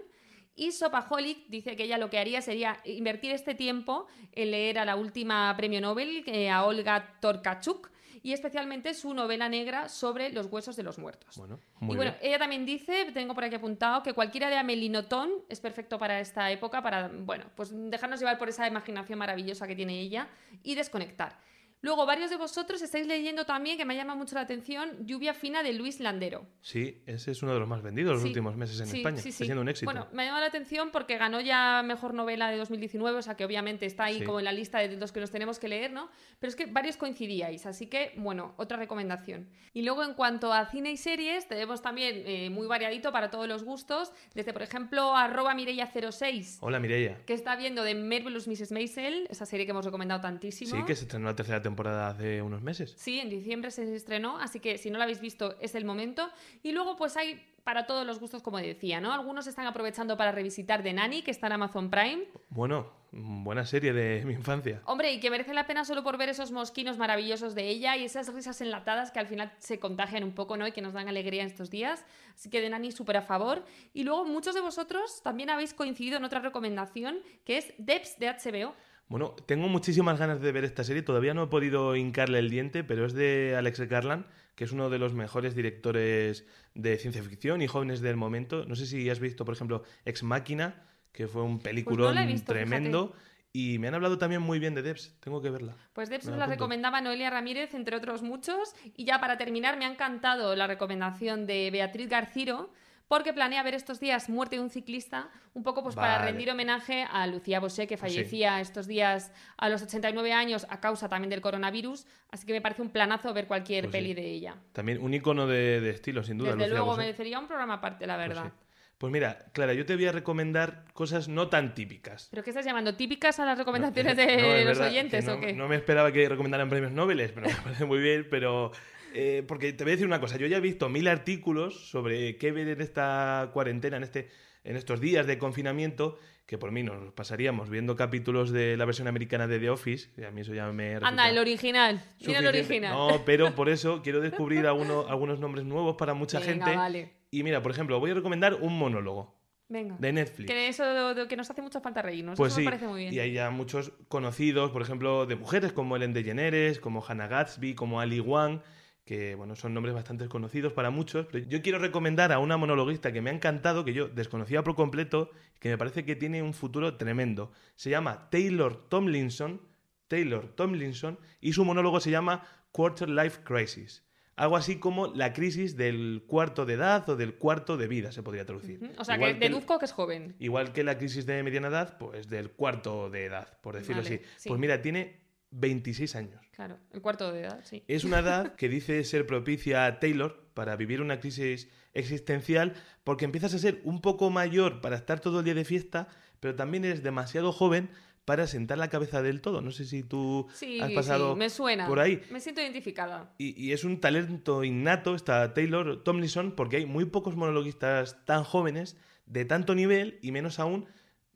Y 0.59 0.73
Sopaholic 0.73 1.47
dice 1.47 1.77
que 1.77 1.83
ella 1.83 1.97
lo 1.97 2.09
que 2.09 2.19
haría 2.19 2.41
sería 2.41 2.81
invertir 2.83 3.31
este 3.31 3.55
tiempo 3.55 4.07
en 4.33 4.51
leer 4.51 4.77
a 4.77 4.83
la 4.83 4.97
última 4.97 5.55
premio 5.55 5.79
Nobel, 5.79 6.21
eh, 6.27 6.49
a 6.49 6.65
Olga 6.65 7.17
Torkachuk, 7.21 7.89
y 8.23 8.33
especialmente 8.33 8.93
su 8.93 9.13
novela 9.13 9.47
negra 9.47 9.87
sobre 9.87 10.33
los 10.33 10.47
huesos 10.47 10.75
de 10.75 10.83
los 10.83 10.99
muertos. 10.99 11.37
Bueno, 11.37 11.59
muy 11.79 11.93
y 11.93 11.95
bueno, 11.95 12.11
bien. 12.11 12.23
ella 12.23 12.39
también 12.39 12.65
dice, 12.65 13.09
tengo 13.13 13.33
por 13.33 13.45
aquí 13.45 13.55
apuntado, 13.55 14.03
que 14.03 14.11
cualquiera 14.11 14.49
de 14.49 14.57
Amélie 14.57 14.89
Nothomb 14.89 15.31
es 15.47 15.61
perfecto 15.61 15.97
para 15.97 16.19
esta 16.19 16.51
época, 16.51 16.81
para, 16.81 17.07
bueno, 17.07 17.45
pues 17.55 17.71
dejarnos 17.73 18.19
llevar 18.19 18.37
por 18.37 18.49
esa 18.49 18.67
imaginación 18.67 19.17
maravillosa 19.17 19.65
que 19.65 19.77
tiene 19.77 20.01
ella 20.01 20.27
y 20.61 20.75
desconectar. 20.75 21.39
Luego, 21.81 22.05
varios 22.05 22.29
de 22.29 22.35
vosotros 22.35 22.81
estáis 22.81 23.07
leyendo 23.07 23.45
también, 23.45 23.77
que 23.77 23.85
me 23.85 23.95
llama 23.95 24.13
mucho 24.13 24.35
la 24.35 24.41
atención, 24.41 25.05
Lluvia 25.05 25.33
Fina 25.33 25.63
de 25.63 25.71
Luis 25.71 26.01
Landero. 26.01 26.45
Sí, 26.61 27.01
ese 27.05 27.31
es 27.31 27.41
uno 27.41 27.53
de 27.53 27.59
los 27.59 27.69
más 27.69 27.81
vendidos 27.81 28.13
los 28.13 28.21
Sí, 28.21 28.27
últimos 28.27 28.57
meses 28.57 28.81
en 28.81 28.87
sí, 28.87 28.97
España. 28.97 29.17
sí, 29.21 29.29
Está 29.29 29.45
siendo 29.45 29.61
un 29.61 29.69
éxito. 29.69 29.85
Bueno, 29.89 30.07
me 30.11 30.25
llama 30.25 30.41
la 30.41 30.47
atención 30.47 30.89
porque 30.91 31.17
ganó 31.17 31.39
ya 31.39 31.81
Mejor 31.85 32.13
Novela 32.13 32.51
de 32.51 32.57
2019, 32.57 33.19
o 33.19 33.21
sea 33.21 33.35
que 33.37 33.45
obviamente 33.45 33.85
está 33.85 34.03
ahí 34.05 34.23
como 34.25 34.39
en 34.39 34.45
la 34.45 34.51
lista 34.51 34.79
de 34.79 34.97
los 34.97 35.13
que 35.13 35.21
nos 35.21 35.31
tenemos 35.31 35.57
que 35.57 35.69
leer, 35.69 35.93
¿no? 35.93 36.09
Pero 36.39 36.49
es 36.49 36.57
que 36.57 36.65
varios 36.65 36.97
coincidíais, 36.97 37.65
así 37.65 37.87
que, 37.87 38.11
bueno, 38.17 38.55
otra 38.57 38.75
recomendación. 38.75 39.47
Y 39.73 39.83
luego, 39.83 40.03
en 40.03 40.15
cuanto 40.15 40.51
a 40.51 40.65
cine 40.65 40.91
y 40.91 40.97
series, 40.97 41.47
tenemos 41.47 41.81
también 41.81 42.23
eh, 42.25 42.49
muy 42.49 42.67
variadito 42.67 43.13
para 43.13 43.29
todos 43.29 43.47
los 43.47 43.63
gustos, 43.63 44.11
desde, 44.35 44.51
por 44.51 44.63
ejemplo, 44.63 45.15
arroba 45.15 45.53
Mireia06, 45.55 46.57
Hola, 46.59 46.79
Mireia. 46.81 47.23
que 47.25 47.33
está 47.33 47.55
viendo 47.55 47.83
de 47.83 47.95
Marvelous 47.95 48.47
Mrs. 48.49 48.73
Maisel, 48.73 49.27
esa 49.29 49.45
serie 49.45 49.65
que 49.65 49.71
hemos 49.71 49.85
recomendado 49.85 50.19
tantísimo. 50.19 50.75
Sí, 50.75 50.83
que 50.85 50.95
se 50.95 51.03
estrenó 51.03 51.27
la 51.27 51.35
tercera 51.35 51.57
temporada 51.57 51.68
hace 52.09 52.41
unos 52.41 52.61
meses. 52.61 52.93
Sí, 52.97 53.19
en 53.19 53.29
diciembre 53.29 53.71
se 53.71 53.95
estrenó, 53.95 54.37
así 54.37 54.59
que 54.59 54.77
si 54.77 54.89
no 54.89 54.97
la 54.97 55.03
habéis 55.05 55.21
visto 55.21 55.57
es 55.59 55.75
el 55.75 55.85
momento. 55.85 56.29
Y 56.63 56.71
luego 56.71 56.95
pues 56.95 57.17
hay 57.17 57.43
para 57.69 57.85
todos 57.85 58.03
los 58.03 58.19
gustos, 58.19 58.41
como 58.41 58.57
decía, 58.57 58.99
¿no? 58.99 59.13
Algunos 59.13 59.45
están 59.45 59.67
aprovechando 59.67 60.17
para 60.17 60.31
revisitar 60.31 60.81
The 60.81 60.91
Nanny, 60.91 61.21
que 61.21 61.29
está 61.29 61.45
en 61.45 61.53
Amazon 61.53 61.91
Prime. 61.91 62.23
Bueno, 62.49 62.91
buena 63.11 63.63
serie 63.63 63.93
de 63.93 64.25
mi 64.25 64.33
infancia. 64.33 64.81
Hombre, 64.85 65.13
y 65.13 65.19
que 65.19 65.29
merece 65.29 65.53
la 65.53 65.67
pena 65.67 65.85
solo 65.85 66.03
por 66.03 66.17
ver 66.17 66.29
esos 66.29 66.51
mosquinos 66.51 66.97
maravillosos 66.97 67.53
de 67.53 67.67
ella 67.67 67.95
y 67.95 68.05
esas 68.05 68.33
risas 68.33 68.59
enlatadas 68.61 69.11
que 69.11 69.19
al 69.19 69.27
final 69.27 69.53
se 69.59 69.77
contagian 69.77 70.23
un 70.23 70.31
poco, 70.31 70.57
¿no? 70.57 70.65
Y 70.65 70.71
que 70.71 70.81
nos 70.81 70.93
dan 70.93 71.09
alegría 71.09 71.43
en 71.43 71.47
estos 71.47 71.69
días. 71.69 72.03
Así 72.33 72.49
que 72.49 72.59
The 72.59 72.71
Nanny 72.71 72.91
súper 72.91 73.17
a 73.17 73.21
favor. 73.21 73.63
Y 73.93 74.03
luego 74.03 74.25
muchos 74.25 74.55
de 74.55 74.61
vosotros 74.61 75.21
también 75.21 75.51
habéis 75.51 75.75
coincidido 75.75 76.17
en 76.17 76.23
otra 76.23 76.39
recomendación, 76.39 77.19
que 77.45 77.59
es 77.59 77.71
Debs 77.77 78.17
de 78.17 78.29
HBO. 78.29 78.73
Bueno, 79.09 79.35
tengo 79.45 79.67
muchísimas 79.67 80.17
ganas 80.19 80.41
de 80.41 80.51
ver 80.51 80.63
esta 80.63 80.83
serie. 80.83 81.03
Todavía 81.03 81.35
no 81.35 81.43
he 81.43 81.47
podido 81.47 81.95
hincarle 81.95 82.39
el 82.39 82.49
diente, 82.49 82.83
pero 82.83 83.05
es 83.05 83.13
de 83.13 83.55
Alex 83.55 83.81
Garland, 83.81 84.25
que 84.59 84.65
es 84.65 84.73
uno 84.73 84.89
de 84.89 84.99
los 84.99 85.13
mejores 85.13 85.55
directores 85.55 86.45
de 86.73 86.97
ciencia 86.97 87.23
ficción 87.23 87.61
y 87.61 87.67
jóvenes 87.67 88.01
del 88.01 88.17
momento. 88.17 88.65
No 88.65 88.75
sé 88.75 88.87
si 88.87 89.09
has 89.09 89.21
visto, 89.21 89.45
por 89.45 89.53
ejemplo, 89.53 89.83
Ex 90.03 90.21
Máquina, 90.21 90.83
que 91.13 91.29
fue 91.29 91.43
un 91.43 91.59
peliculón 91.59 92.17
he 92.17 92.25
visto, 92.25 92.51
tremendo. 92.51 93.13
Y 93.53 93.79
me 93.79 93.87
han 93.87 93.95
hablado 93.95 94.17
también 94.17 94.41
muy 94.41 94.59
bien 94.59 94.75
de 94.75 94.81
Debs. 94.81 95.15
Tengo 95.21 95.41
que 95.41 95.49
verla. 95.49 95.77
Pues 95.93 96.09
Debs 96.09 96.25
nos 96.25 96.37
la 96.37 96.45
recomendaba 96.45 96.99
Noelia 96.99 97.29
Ramírez, 97.29 97.73
entre 97.73 97.95
otros 97.95 98.21
muchos. 98.21 98.75
Y 98.97 99.05
ya 99.05 99.21
para 99.21 99.37
terminar, 99.37 99.77
me 99.77 99.85
ha 99.85 99.91
encantado 99.93 100.53
la 100.57 100.67
recomendación 100.67 101.45
de 101.45 101.69
Beatriz 101.71 102.09
Garciro, 102.09 102.73
porque 103.09 103.33
planea 103.33 103.61
ver 103.63 103.73
estos 103.73 103.99
días 103.99 104.29
Muerte 104.29 104.55
de 104.55 104.61
un 104.61 104.69
ciclista, 104.69 105.29
un 105.53 105.63
poco 105.63 105.83
pues 105.83 105.95
para 105.95 106.23
rendir 106.23 106.49
homenaje 106.49 107.05
a 107.11 107.27
Lucía 107.27 107.59
Bosé, 107.59 107.87
que 107.87 107.97
fallecía 107.97 108.61
estos 108.61 108.87
días 108.87 109.33
a 109.57 109.67
los 109.67 109.81
89 109.81 110.31
años 110.31 110.65
a 110.69 110.79
causa 110.79 111.09
también 111.09 111.29
del 111.31 111.41
coronavirus. 111.41 112.05
Así 112.31 112.45
que 112.45 112.53
me 112.53 112.61
parece 112.61 112.81
un 112.83 112.91
planazo 112.91 113.33
ver 113.33 113.47
cualquier 113.47 113.85
Pues 113.85 113.91
sí. 113.93 113.97
peli 113.97 114.13
de 114.13 114.25
ella. 114.29 114.55
También 114.71 115.01
un 115.01 115.13
icono 115.13 115.45
de, 115.47 115.81
de 115.81 115.89
estilo, 115.89 116.23
sin 116.23 116.37
duda. 116.37 116.49
Desde 116.51 116.59
Lucía 116.59 116.69
luego 116.75 116.85
Bosé. 116.91 117.01
merecería 117.01 117.39
un 117.39 117.47
programa 117.47 117.73
aparte, 117.75 118.07
la 118.07 118.15
Pues 118.15 118.29
verdad. 118.29 118.43
sí. 118.45 118.65
Pues 118.99 119.13
mira, 119.13 119.45
Clara, 119.53 119.73
yo 119.73 119.85
te 119.85 119.95
voy 119.95 120.05
a 120.07 120.11
recomendar 120.11 120.83
cosas 120.93 121.29
no 121.29 121.47
tan 121.47 121.73
típicas. 121.73 122.27
¿Pero 122.31 122.43
qué 122.43 122.49
estás 122.49 122.65
llamando? 122.65 122.95
¿Típicas 122.95 123.39
a 123.39 123.45
las 123.45 123.57
recomendaciones 123.57 124.15
no, 124.17 124.21
de 124.23 124.65
los 124.65 124.77
verdad 124.77 124.87
oyentes 124.87 125.25
no, 125.25 125.33
o 125.35 125.39
qué? 125.39 125.53
No 125.53 125.67
me 125.69 125.77
esperaba 125.77 126.11
que 126.11 126.27
recomendaran 126.27 126.69
premios 126.69 126.91
Nobel, 126.91 127.31
pero 127.33 127.47
me 127.47 127.55
parece 127.55 127.85
muy 127.85 127.99
bien. 127.99 128.27
Pero 128.29 128.71
eh, 129.13 129.43
porque 129.47 129.73
te 129.73 129.83
voy 129.83 129.91
a 129.91 129.95
decir 129.95 130.07
una 130.07 130.19
cosa, 130.19 130.37
yo 130.37 130.47
ya 130.47 130.57
he 130.57 130.61
visto 130.61 130.89
mil 130.89 131.07
artículos 131.07 131.89
sobre 131.89 132.37
qué 132.37 132.51
ver 132.51 132.67
en 132.67 132.81
esta 132.81 133.49
cuarentena, 133.53 133.97
en 133.97 134.03
este, 134.03 134.29
en 134.63 134.75
estos 134.75 134.99
días 135.01 135.25
de 135.27 135.37
confinamiento, 135.37 136.17
que 136.45 136.57
por 136.57 136.71
mí 136.71 136.81
nos 136.83 137.13
pasaríamos 137.13 137.69
viendo 137.69 137.95
capítulos 137.95 138.51
de 138.51 138.75
la 138.75 138.85
versión 138.85 139.07
americana 139.07 139.47
de 139.47 139.59
The 139.59 139.69
Office, 139.69 140.09
y 140.17 140.23
a 140.23 140.31
mí 140.31 140.41
eso 140.41 140.53
ya 140.53 140.71
me 140.71 140.95
Anda, 140.95 141.29
el 141.29 141.37
original. 141.37 142.01
Mira 142.25 142.39
el 142.39 142.47
original. 142.47 142.91
No, 142.91 143.23
pero 143.25 143.53
por 143.53 143.69
eso 143.69 144.01
quiero 144.01 144.19
descubrir 144.19 144.65
alguno- 144.65 145.05
algunos 145.07 145.39
nombres 145.39 145.65
nuevos 145.65 145.95
para 145.95 146.13
mucha 146.15 146.39
Venga, 146.39 146.51
gente. 146.65 146.75
vale. 146.75 147.13
Y 147.31 147.43
mira, 147.43 147.61
por 147.61 147.71
ejemplo, 147.71 147.99
voy 147.99 148.09
a 148.11 148.15
recomendar 148.15 148.55
un 148.55 148.75
monólogo 148.79 149.35
Venga. 149.67 149.95
de 149.99 150.11
Netflix. 150.11 150.47
Que 150.49 150.67
eso 150.67 150.83
de- 150.83 151.13
de- 151.21 151.27
que 151.27 151.35
nos 151.37 151.47
hace 151.51 151.61
mucha 151.61 151.79
falta 151.81 152.01
reírnos. 152.01 152.35
Pues 152.35 152.53
eso 152.53 152.59
sí, 152.61 152.65
me 152.65 152.71
parece 152.71 152.87
muy 152.87 153.01
bien. 153.01 153.13
y 153.13 153.19
hay 153.19 153.33
ya 153.33 153.51
muchos 153.51 153.91
conocidos, 154.07 154.71
por 154.71 154.81
ejemplo, 154.81 155.27
de 155.27 155.35
mujeres 155.35 155.71
como 155.71 155.95
Ellen 155.95 156.13
DeGeneres, 156.13 156.79
como 156.79 157.05
Hannah 157.07 157.27
Gatsby, 157.27 157.75
como 157.75 158.01
Ali 158.01 158.19
Wang, 158.19 158.61
que 159.09 159.33
bueno, 159.33 159.55
son 159.55 159.73
nombres 159.73 159.95
bastante 159.95 160.27
conocidos 160.29 160.71
para 160.71 160.91
muchos. 160.91 161.25
Pero 161.31 161.43
yo 161.47 161.63
quiero 161.63 161.79
recomendar 161.79 162.31
a 162.31 162.37
una 162.37 162.57
monologuista 162.57 163.11
que 163.11 163.23
me 163.23 163.31
ha 163.31 163.33
encantado, 163.33 163.83
que 163.83 163.91
yo 163.91 164.07
desconocía 164.07 164.63
por 164.63 164.75
completo, 164.75 165.31
que 165.57 165.69
me 165.69 165.79
parece 165.79 166.05
que 166.05 166.15
tiene 166.15 166.43
un 166.43 166.53
futuro 166.53 166.95
tremendo. 166.95 167.51
Se 167.75 167.89
llama 167.89 168.29
Taylor 168.29 168.87
Tomlinson, 168.87 169.61
Taylor 170.07 170.49
Tomlinson, 170.49 171.17
y 171.41 171.53
su 171.53 171.65
monólogo 171.65 171.99
se 171.99 172.11
llama 172.11 172.45
Quarter 172.71 173.09
Life 173.09 173.39
Crisis. 173.43 174.05
Algo 174.35 174.55
así 174.55 174.75
como 174.75 175.07
la 175.07 175.33
crisis 175.33 175.75
del 175.75 176.25
cuarto 176.27 176.67
de 176.67 176.75
edad 176.75 177.09
o 177.09 177.15
del 177.15 177.33
cuarto 177.33 177.77
de 177.77 177.87
vida, 177.87 178.11
se 178.11 178.21
podría 178.21 178.45
traducir. 178.45 178.91
O 178.99 179.03
sea, 179.03 179.15
Igual 179.15 179.39
que 179.39 179.49
deduzco 179.49 179.79
que 179.79 179.85
es 179.85 179.91
joven. 179.91 180.35
Igual 180.37 180.71
que 180.71 180.83
la 180.83 180.99
crisis 180.99 181.25
de 181.25 181.41
mediana 181.41 181.69
edad, 181.69 181.97
pues 181.97 182.29
del 182.29 182.51
cuarto 182.51 183.09
de 183.09 183.25
edad, 183.25 183.59
por 183.61 183.73
decirlo 183.73 184.03
Vale, 184.03 184.17
así. 184.17 184.25
sí. 184.37 184.49
Pues 184.49 184.61
mira, 184.61 184.83
tiene 184.83 185.28
26 185.51 186.15
años. 186.15 186.45
Claro, 186.51 186.77
el 186.91 187.01
cuarto 187.01 187.31
de 187.31 187.41
edad, 187.41 187.61
sí. 187.63 187.83
Es 187.87 188.03
una 188.03 188.19
edad 188.19 188.55
que 188.57 188.69
dice 188.69 189.03
ser 189.03 189.25
propicia 189.25 189.85
a 189.85 189.99
Taylor 189.99 190.47
para 190.53 190.75
vivir 190.75 191.01
una 191.01 191.19
crisis 191.19 191.69
existencial 191.93 192.73
porque 193.03 193.25
empiezas 193.25 193.53
a 193.53 193.59
ser 193.59 193.81
un 193.83 194.01
poco 194.01 194.29
mayor 194.29 194.81
para 194.81 194.95
estar 194.95 195.19
todo 195.19 195.39
el 195.39 195.45
día 195.45 195.53
de 195.55 195.65
fiesta, 195.65 196.07
pero 196.39 196.55
también 196.55 196.85
eres 196.85 197.03
demasiado 197.03 197.51
joven 197.51 197.89
para 198.25 198.45
sentar 198.45 198.77
la 198.77 198.89
cabeza 198.89 199.23
del 199.23 199.41
todo. 199.41 199.61
No 199.61 199.71
sé 199.71 199.85
si 199.85 200.03
tú 200.03 200.47
Sí, 200.53 200.79
has 200.79 200.91
pasado 200.91 201.33
sí, 201.33 201.39
me 201.39 201.49
suena. 201.49 201.87
por 201.87 201.99
ahí. 201.99 202.21
Me 202.29 202.39
siento 202.39 202.61
identificada. 202.61 203.33
Y, 203.39 203.59
y 203.59 203.71
es 203.73 203.83
un 203.83 203.99
talento 203.99 204.63
innato 204.63 205.15
esta 205.15 205.53
Taylor 205.55 206.03
Tomlinson 206.03 206.51
porque 206.55 206.77
hay 206.77 206.85
muy 206.85 207.05
pocos 207.05 207.35
monologuistas 207.35 208.23
tan 208.25 208.43
jóvenes, 208.43 208.97
de 209.25 209.45
tanto 209.45 209.73
nivel 209.75 210.19
y 210.21 210.31
menos 210.31 210.59
aún 210.59 210.85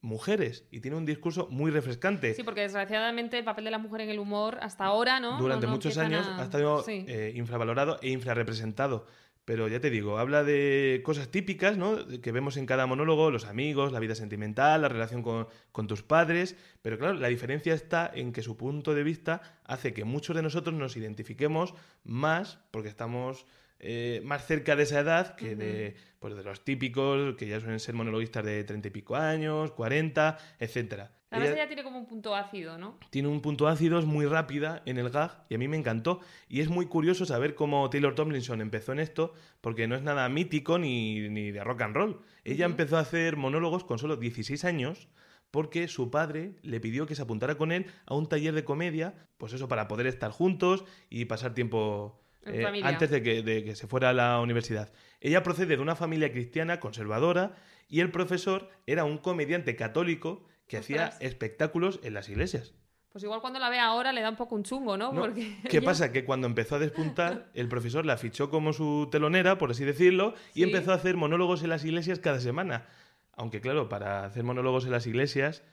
mujeres. 0.03 0.65
Y 0.69 0.81
tiene 0.81 0.97
un 0.97 1.05
discurso 1.05 1.47
muy 1.49 1.71
refrescante. 1.71 2.35
Sí, 2.35 2.43
porque 2.43 2.61
desgraciadamente 2.61 3.39
el 3.39 3.43
papel 3.45 3.63
de 3.65 3.71
la 3.71 3.79
mujer 3.79 4.01
en 4.01 4.09
el 4.09 4.19
humor 4.19 4.59
hasta 4.61 4.85
ahora, 4.85 5.19
¿no? 5.19 5.39
Durante 5.39 5.65
No- 5.65 5.71
no 5.71 5.77
muchos 5.77 5.97
años 5.97 6.27
a- 6.27 6.39
ha 6.39 6.43
estado 6.43 6.83
Sí. 6.83 7.05
eh, 7.07 7.31
infravalorado 7.35 7.97
e 8.01 8.09
infrarrepresentado. 8.09 9.07
Pero 9.45 9.67
ya 9.67 9.81
te 9.81 9.89
digo, 9.89 10.19
habla 10.19 10.45
de 10.45 11.01
cosas 11.03 11.27
típicas, 11.29 11.77
¿no? 11.77 11.97
Que 12.21 12.31
vemos 12.31 12.55
en 12.55 12.65
cada 12.65 12.85
monólogo, 12.85 13.29
los 13.29 13.43
amigos, 13.45 13.91
la 13.91 13.99
vida 13.99 14.15
sentimental, 14.15 14.81
la 14.81 14.87
relación 14.87 15.21
con, 15.21 15.47
con 15.73 15.85
tus 15.87 16.01
padres. 16.01 16.55
Pero 16.81 16.97
claro, 16.97 17.15
la 17.15 17.27
diferencia 17.27 17.73
está 17.73 18.09
en 18.13 18.31
que 18.31 18.41
su 18.41 18.55
punto 18.55 18.93
de 18.95 19.03
vista 19.03 19.41
hace 19.65 19.93
que 19.93 20.05
muchos 20.05 20.33
de 20.37 20.43
nosotros 20.43 20.73
nos 20.75 20.95
identifiquemos 20.95 21.73
más 22.05 22.59
porque 22.71 22.87
estamos 22.87 23.45
eh, 23.85 24.21
más 24.23 24.45
cerca 24.47 24.75
de 24.75 24.83
esa 24.83 24.99
edad 25.01 25.35
que 25.35 25.55
de, 25.55 25.95
pues, 26.19 26.35
de 26.35 26.43
los 26.43 26.63
típicos, 26.63 27.35
que 27.35 27.47
ya 27.47 27.59
suelen 27.59 27.79
ser 27.79 27.95
monologuistas 27.95 28.45
de 28.45 28.63
treinta 28.63 28.87
y 28.87 28.91
pico 28.91 29.15
años, 29.15 29.71
40, 29.71 30.37
etcétera. 30.59 31.11
Además 31.29 31.49
Ella- 31.49 31.57
ella 31.63 31.67
tiene 31.67 31.83
como 31.83 31.97
un 31.99 32.05
punto 32.05 32.35
ácido, 32.35 32.77
¿no? 32.77 32.99
tiene 33.09 33.27
un 33.27 33.41
punto 33.41 33.67
ácido, 33.67 33.97
es 33.99 34.05
muy 34.05 34.25
rápida 34.27 34.83
en 34.85 34.99
el 34.99 35.09
gag 35.09 35.45
y 35.49 35.55
a 35.55 35.57
mí 35.57 35.67
me 35.67 35.75
encantó. 35.77 36.19
Y 36.47 36.61
es 36.61 36.69
muy 36.69 36.85
curioso 36.85 37.25
saber 37.25 37.55
cómo 37.55 37.89
Taylor 37.89 38.13
Tomlinson 38.15 38.61
empezó 38.61 38.91
en 38.93 38.99
esto, 38.99 39.33
porque 39.59 39.87
no 39.87 39.95
es 39.95 40.03
nada 40.03 40.29
mítico 40.29 40.77
ni, 40.77 41.27
ni 41.29 41.51
de 41.51 41.63
rock 41.63 41.81
and 41.81 41.95
roll. 41.95 42.21
Ella 42.43 42.65
empezó 42.65 42.97
a 42.97 43.01
hacer 43.01 43.35
monólogos 43.35 43.83
con 43.83 43.97
solo 43.99 44.15
16 44.15 44.63
años 44.63 45.09
porque 45.49 45.87
su 45.87 46.09
padre 46.09 46.55
le 46.63 46.79
pidió 46.79 47.05
que 47.05 47.15
se 47.15 47.21
apuntara 47.23 47.55
con 47.55 47.71
él 47.71 47.85
a 48.05 48.15
un 48.15 48.27
taller 48.29 48.53
de 48.55 48.63
comedia, 48.63 49.13
pues 49.37 49.53
eso, 49.53 49.67
para 49.67 49.87
poder 49.87 50.07
estar 50.07 50.31
juntos 50.31 50.83
y 51.09 51.25
pasar 51.25 51.53
tiempo 51.53 52.22
eh, 52.45 52.81
antes 52.83 53.09
de 53.09 53.21
que, 53.23 53.41
de 53.41 53.63
que 53.63 53.75
se 53.75 53.87
fuera 53.87 54.09
a 54.09 54.13
la 54.13 54.39
universidad. 54.39 54.91
Ella 55.21 55.43
procede 55.43 55.75
de 55.77 55.81
una 55.81 55.95
familia 55.95 56.31
cristiana 56.31 56.79
conservadora 56.79 57.55
y 57.89 57.99
el 57.99 58.11
profesor 58.11 58.69
era 58.87 59.03
un 59.05 59.17
comediante 59.17 59.75
católico 59.75 60.45
que 60.67 60.77
hacía 60.77 61.13
espectáculos 61.19 61.99
en 62.03 62.13
las 62.13 62.29
iglesias. 62.29 62.73
Pues 63.11 63.23
igual 63.23 63.41
cuando 63.41 63.59
la 63.59 63.69
ve 63.69 63.77
ahora 63.79 64.11
le 64.11 64.21
da 64.21 64.29
un 64.31 64.35
poco 64.37 64.55
un 64.55 64.63
chungo, 64.63 64.97
¿no? 64.97 65.13
No, 65.13 65.21
Porque 65.21 65.55
¿Qué 65.69 65.77
ella- 65.77 65.85
pasa? 65.85 66.11
Que 66.11 66.25
cuando 66.25 66.47
empezó 66.47 66.75
a 66.75 66.79
despuntar, 66.79 67.51
el 67.53 67.67
profesor 67.67 68.05
la 68.07 68.17
fichó 68.17 68.49
como 68.49 68.73
su 68.73 69.07
telonera, 69.11 69.57
por 69.59 69.69
así 69.71 69.85
decirlo, 69.85 70.33
y 70.55 70.59
Sí. 70.59 70.63
empezó 70.63 70.91
a 70.91 70.95
hacer 70.95 71.15
monólogos 71.15 71.61
en 71.63 71.69
las 71.69 71.85
iglesias 71.85 72.17
cada 72.19 72.39
semana. 72.39 72.87
Aunque 73.35 73.61
claro, 73.61 73.87
para 73.87 74.25
hacer 74.25 74.43
monólogos 74.43 74.85
en 74.85 74.91
las 74.91 75.05
iglesias 75.05 75.63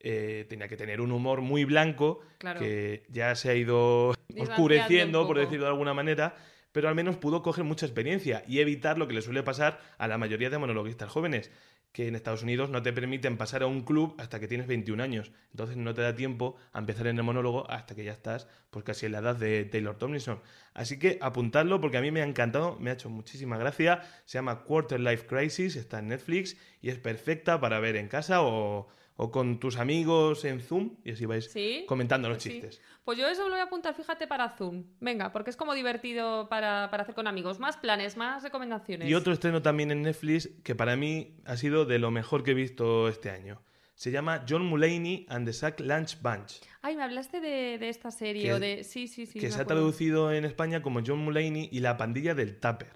eh, 0.00 0.46
tenía 0.48 0.68
que 0.68 0.76
tener 0.76 1.00
un 1.00 1.12
humor 1.12 1.40
muy 1.40 1.64
blanco, 1.64 2.20
Claro. 2.38 2.60
que 2.60 3.04
ya 3.10 3.34
se 3.34 3.50
ha 3.50 3.54
ido 3.54 4.14
oscureciendo, 4.38 5.26
por 5.26 5.38
decirlo 5.38 5.64
de 5.66 5.70
alguna 5.70 5.94
manera, 5.94 6.36
pero 6.72 6.88
al 6.88 6.94
menos 6.94 7.16
pudo 7.16 7.42
coger 7.42 7.64
mucha 7.64 7.86
experiencia 7.86 8.44
y 8.46 8.60
evitar 8.60 8.96
lo 8.98 9.08
que 9.08 9.14
le 9.14 9.22
suele 9.22 9.42
pasar 9.42 9.80
a 9.98 10.06
la 10.08 10.18
mayoría 10.18 10.50
de 10.50 10.58
monologuistas 10.58 11.10
jóvenes, 11.10 11.50
que 11.92 12.06
en 12.06 12.14
Estados 12.14 12.44
Unidos 12.44 12.70
no 12.70 12.82
te 12.82 12.92
permiten 12.92 13.36
pasar 13.36 13.64
a 13.64 13.66
un 13.66 13.80
club 13.82 14.14
hasta 14.18 14.38
que 14.38 14.46
tienes 14.46 14.68
21 14.68 15.02
años. 15.02 15.32
Entonces 15.50 15.76
no 15.76 15.92
te 15.92 16.02
da 16.02 16.14
tiempo 16.14 16.54
a 16.72 16.78
empezar 16.78 17.08
en 17.08 17.16
el 17.16 17.24
monólogo 17.24 17.68
hasta 17.68 17.96
que 17.96 18.04
ya 18.04 18.12
estás 18.12 18.46
pues 18.70 18.84
casi 18.84 19.06
en 19.06 19.12
la 19.12 19.18
edad 19.18 19.34
de 19.34 19.64
Taylor 19.64 19.98
Tomlinson. 19.98 20.40
Así 20.72 21.00
que 21.00 21.18
apuntadlo 21.20 21.80
porque 21.80 21.96
a 21.96 22.00
mí 22.00 22.12
me 22.12 22.20
ha 22.22 22.24
encantado, 22.24 22.76
me 22.78 22.90
ha 22.90 22.92
hecho 22.92 23.10
muchísima 23.10 23.58
gracia. 23.58 24.02
Se 24.24 24.38
llama 24.38 24.62
Quarter 24.62 25.00
Life 25.00 25.26
Crisis, 25.26 25.74
está 25.74 25.98
en 25.98 26.06
Netflix 26.08 26.56
y 26.80 26.90
es 26.90 26.98
perfecta 26.98 27.60
para 27.60 27.80
ver 27.80 27.96
en 27.96 28.06
casa 28.06 28.40
o, 28.42 28.86
o 29.22 29.30
con 29.30 29.60
tus 29.60 29.76
amigos 29.76 30.46
en 30.46 30.60
Zoom 30.60 30.96
y 31.04 31.12
así 31.12 31.26
vais 31.26 31.44
Sí, 31.52 31.84
comentando 31.86 32.28
los 32.30 32.42
Sí. 32.42 32.50
chistes. 32.52 32.80
Pues 33.04 33.18
yo 33.18 33.28
eso 33.28 33.44
lo 33.44 33.50
voy 33.50 33.60
a 33.60 33.64
apuntar, 33.64 33.94
fíjate, 33.94 34.26
para 34.26 34.48
Zoom. 34.48 34.84
Venga, 35.00 35.30
porque 35.30 35.50
es 35.50 35.56
como 35.56 35.74
divertido 35.74 36.48
para, 36.48 36.88
para 36.90 37.02
hacer 37.02 37.14
con 37.14 37.26
amigos. 37.26 37.58
Más 37.58 37.76
planes, 37.76 38.16
más 38.16 38.42
recomendaciones. 38.42 39.08
Y 39.10 39.14
otro 39.14 39.32
estreno 39.34 39.60
también 39.60 39.90
en 39.90 40.00
Netflix 40.02 40.48
que 40.64 40.74
para 40.74 40.96
mí 40.96 41.36
ha 41.44 41.56
sido 41.58 41.84
de 41.84 41.98
lo 41.98 42.10
mejor 42.10 42.42
que 42.44 42.52
he 42.52 42.54
visto 42.54 43.08
este 43.08 43.28
año. 43.30 43.60
Se 43.94 44.10
llama 44.10 44.46
John 44.48 44.64
Mulaney 44.64 45.26
and 45.28 45.46
the 45.46 45.52
Sack 45.52 45.80
Lunch 45.80 46.18
Bunch, 46.22 46.62
Ay, 46.80 46.96
me 46.96 47.02
hablaste 47.02 47.40
de, 47.42 47.76
de 47.76 47.90
esta 47.90 48.10
serie 48.10 48.44
Que- 48.44 48.52
o 48.54 48.58
de... 48.58 48.84
Sí, 48.84 49.06
sí, 49.06 49.26
sí. 49.26 49.38
que 49.38 49.50
se 49.50 49.60
ha 49.60 49.66
traducido 49.66 50.32
en 50.32 50.46
España 50.46 50.80
como 50.80 51.00
John 51.06 51.18
Mulaney 51.18 51.68
y 51.70 51.80
la 51.80 51.98
pandilla 51.98 52.34
del 52.34 52.58
Tupper. 52.58 52.92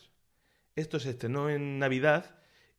Esto 0.74 0.98
se 0.98 1.10
estrenó 1.10 1.50
en 1.50 1.78
Navidad 1.78 2.34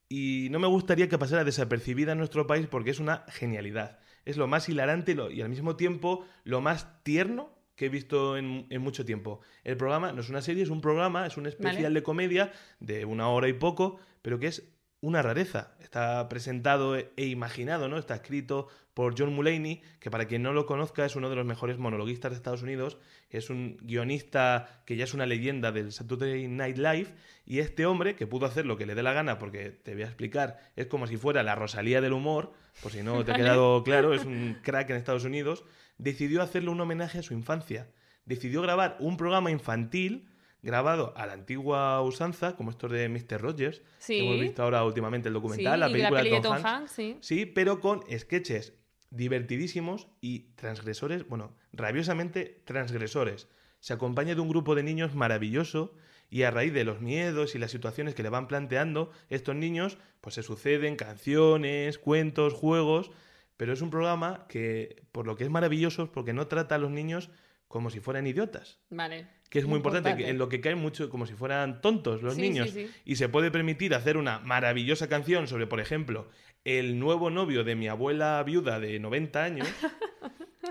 y 0.08 0.48
no 0.50 0.58
me 0.58 0.66
gustaría 0.68 1.08
que 1.08 1.18
pasara 1.18 1.44
desapercibida 1.44 2.12
en 2.12 2.18
nuestro 2.18 2.46
país 2.46 2.66
porque 2.68 2.90
es 2.90 3.00
una 3.00 3.24
genialidad. 3.28 3.98
Es 4.24 4.36
lo 4.36 4.46
más 4.46 4.68
hilarante 4.68 5.12
y 5.12 5.14
lo- 5.14 5.30
y 5.30 5.40
al 5.42 5.48
mismo 5.48 5.76
tiempo 5.76 6.24
lo 6.44 6.60
más 6.60 7.02
tierno 7.02 7.50
que 7.76 7.86
he 7.86 7.88
visto 7.88 8.36
en, 8.36 8.66
en 8.70 8.80
mucho 8.82 9.04
tiempo. 9.04 9.40
El 9.62 9.76
programa 9.76 10.12
no 10.12 10.20
es 10.22 10.28
una 10.30 10.40
serie, 10.42 10.62
es 10.62 10.70
un 10.70 10.80
programa, 10.80 11.26
es 11.26 11.36
un 11.36 11.46
especial 11.46 11.82
Vale. 11.84 11.94
de 11.94 12.02
comedia 12.02 12.52
de 12.80 13.04
una 13.04 13.28
hora 13.28 13.48
y 13.48 13.52
poco, 13.52 13.98
pero 14.22 14.38
que 14.38 14.46
es 14.46 14.72
una 15.00 15.22
rareza. 15.22 15.74
Está 15.80 16.28
presentado 16.28 16.96
e 16.96 17.26
imaginado, 17.26 17.88
¿no? 17.88 17.98
Está 17.98 18.14
escrito 18.14 18.68
por 18.94 19.14
John 19.18 19.34
Mulaney, 19.34 19.82
que 20.00 20.10
para 20.10 20.24
quien 20.24 20.42
no 20.42 20.54
lo 20.54 20.64
conozca 20.64 21.04
es 21.04 21.16
uno 21.16 21.28
de 21.28 21.36
los 21.36 21.44
mejores 21.44 21.76
monologuistas 21.76 22.30
de 22.30 22.36
Estados 22.36 22.62
Unidos, 22.62 22.96
es 23.28 23.50
un 23.50 23.76
guionista 23.82 24.82
que 24.86 24.96
ya 24.96 25.04
es 25.04 25.12
una 25.12 25.26
leyenda 25.26 25.70
del 25.70 25.92
Saturday 25.92 26.48
Night 26.48 26.78
Live, 26.78 27.14
y 27.44 27.58
este 27.58 27.84
hombre, 27.84 28.16
que 28.16 28.26
pudo 28.26 28.46
hacer 28.46 28.64
lo 28.64 28.78
que 28.78 28.86
le 28.86 28.94
dé 28.94 29.02
la 29.02 29.12
gana, 29.12 29.38
porque 29.38 29.68
te 29.70 29.92
voy 29.92 30.04
a 30.04 30.06
explicar, 30.06 30.60
es 30.76 30.86
como 30.86 31.06
si 31.06 31.18
fuera 31.18 31.42
la 31.42 31.54
Rosalía 31.54 32.00
del 32.00 32.14
humor, 32.14 32.54
por 32.82 32.90
si 32.90 33.02
no 33.02 33.22
te 33.22 33.32
ha 33.32 33.36
quedado 33.36 33.84
claro, 33.84 34.14
es 34.14 34.24
un 34.24 34.58
crack 34.62 34.88
en 34.88 34.96
Estados 34.96 35.24
Unidos, 35.24 35.64
decidió 35.98 36.40
hacerle 36.40 36.70
un 36.70 36.80
homenaje 36.80 37.18
a 37.18 37.22
su 37.22 37.34
infancia. 37.34 37.88
Decidió 38.24 38.62
grabar 38.62 38.96
un 38.98 39.16
programa 39.16 39.50
infantil 39.50 40.26
grabado 40.62 41.12
a 41.16 41.26
la 41.26 41.32
antigua 41.34 42.00
usanza, 42.02 42.56
como 42.56 42.70
estos 42.70 42.90
de 42.90 43.08
Mr. 43.08 43.40
Rogers. 43.40 43.82
Sí. 43.98 44.18
Hemos 44.18 44.40
visto 44.40 44.62
ahora 44.62 44.84
últimamente 44.84 45.28
el 45.28 45.34
Sí, 45.34 45.40
documental, 45.40 45.80
la 45.80 45.88
película 45.88 46.22
de 46.22 46.30
Tom, 46.30 46.42
Tom 46.42 46.52
Hanks. 46.54 46.66
Hanks, 46.66 46.92
sí. 46.92 47.18
Sí, 47.20 47.46
pero 47.46 47.80
con 47.80 48.02
sketches 48.16 48.74
divertidísimos 49.10 50.08
y 50.20 50.50
transgresores, 50.56 51.26
bueno, 51.28 51.56
rabiosamente 51.72 52.62
transgresores. 52.64 53.48
Se 53.80 53.92
acompaña 53.92 54.34
de 54.34 54.40
un 54.40 54.48
grupo 54.48 54.74
de 54.74 54.82
niños 54.82 55.14
maravilloso 55.14 55.94
y 56.28 56.42
a 56.42 56.50
raíz 56.50 56.72
de 56.72 56.84
los 56.84 57.00
miedos 57.00 57.54
y 57.54 57.58
las 57.58 57.70
situaciones 57.70 58.14
que 58.14 58.22
le 58.22 58.28
van 58.28 58.48
planteando 58.48 59.12
estos 59.28 59.54
niños, 59.54 59.98
pues 60.20 60.34
se 60.34 60.42
suceden 60.42 60.96
canciones, 60.96 61.98
cuentos, 61.98 62.52
juegos, 62.52 63.10
pero 63.56 63.72
es 63.72 63.80
un 63.80 63.90
programa 63.90 64.46
que 64.48 65.04
por 65.12 65.26
lo 65.26 65.36
que 65.36 65.44
es 65.44 65.50
maravilloso 65.50 66.04
es 66.04 66.08
porque 66.08 66.32
no 66.32 66.46
trata 66.48 66.74
a 66.74 66.78
los 66.78 66.90
niños 66.90 67.30
como 67.68 67.90
si 67.90 68.00
fueran 68.00 68.26
idiotas, 68.26 68.80
Vale. 68.90 69.28
Que 69.50 69.58
es 69.58 69.66
muy 69.66 69.76
importante, 69.76 70.16
que 70.16 70.28
en 70.28 70.38
lo 70.38 70.48
que 70.48 70.60
caen 70.60 70.78
mucho 70.78 71.08
como 71.10 71.26
si 71.26 71.34
fueran 71.34 71.80
tontos 71.80 72.22
los 72.22 72.34
Sí, 72.34 72.40
niños 72.42 72.70
sí, 72.70 72.86
sí. 72.86 72.90
y 73.04 73.16
se 73.16 73.28
puede 73.28 73.50
permitir 73.50 73.94
hacer 73.94 74.16
una 74.16 74.38
maravillosa 74.40 75.08
canción 75.08 75.46
sobre, 75.48 75.66
por 75.66 75.80
ejemplo, 75.80 76.28
el 76.64 76.98
nuevo 76.98 77.30
novio 77.30 77.62
de 77.64 77.74
mi 77.76 77.86
abuela 77.88 78.42
viuda 78.44 78.80
de 78.80 78.98
90 78.98 79.42
años. 79.44 79.68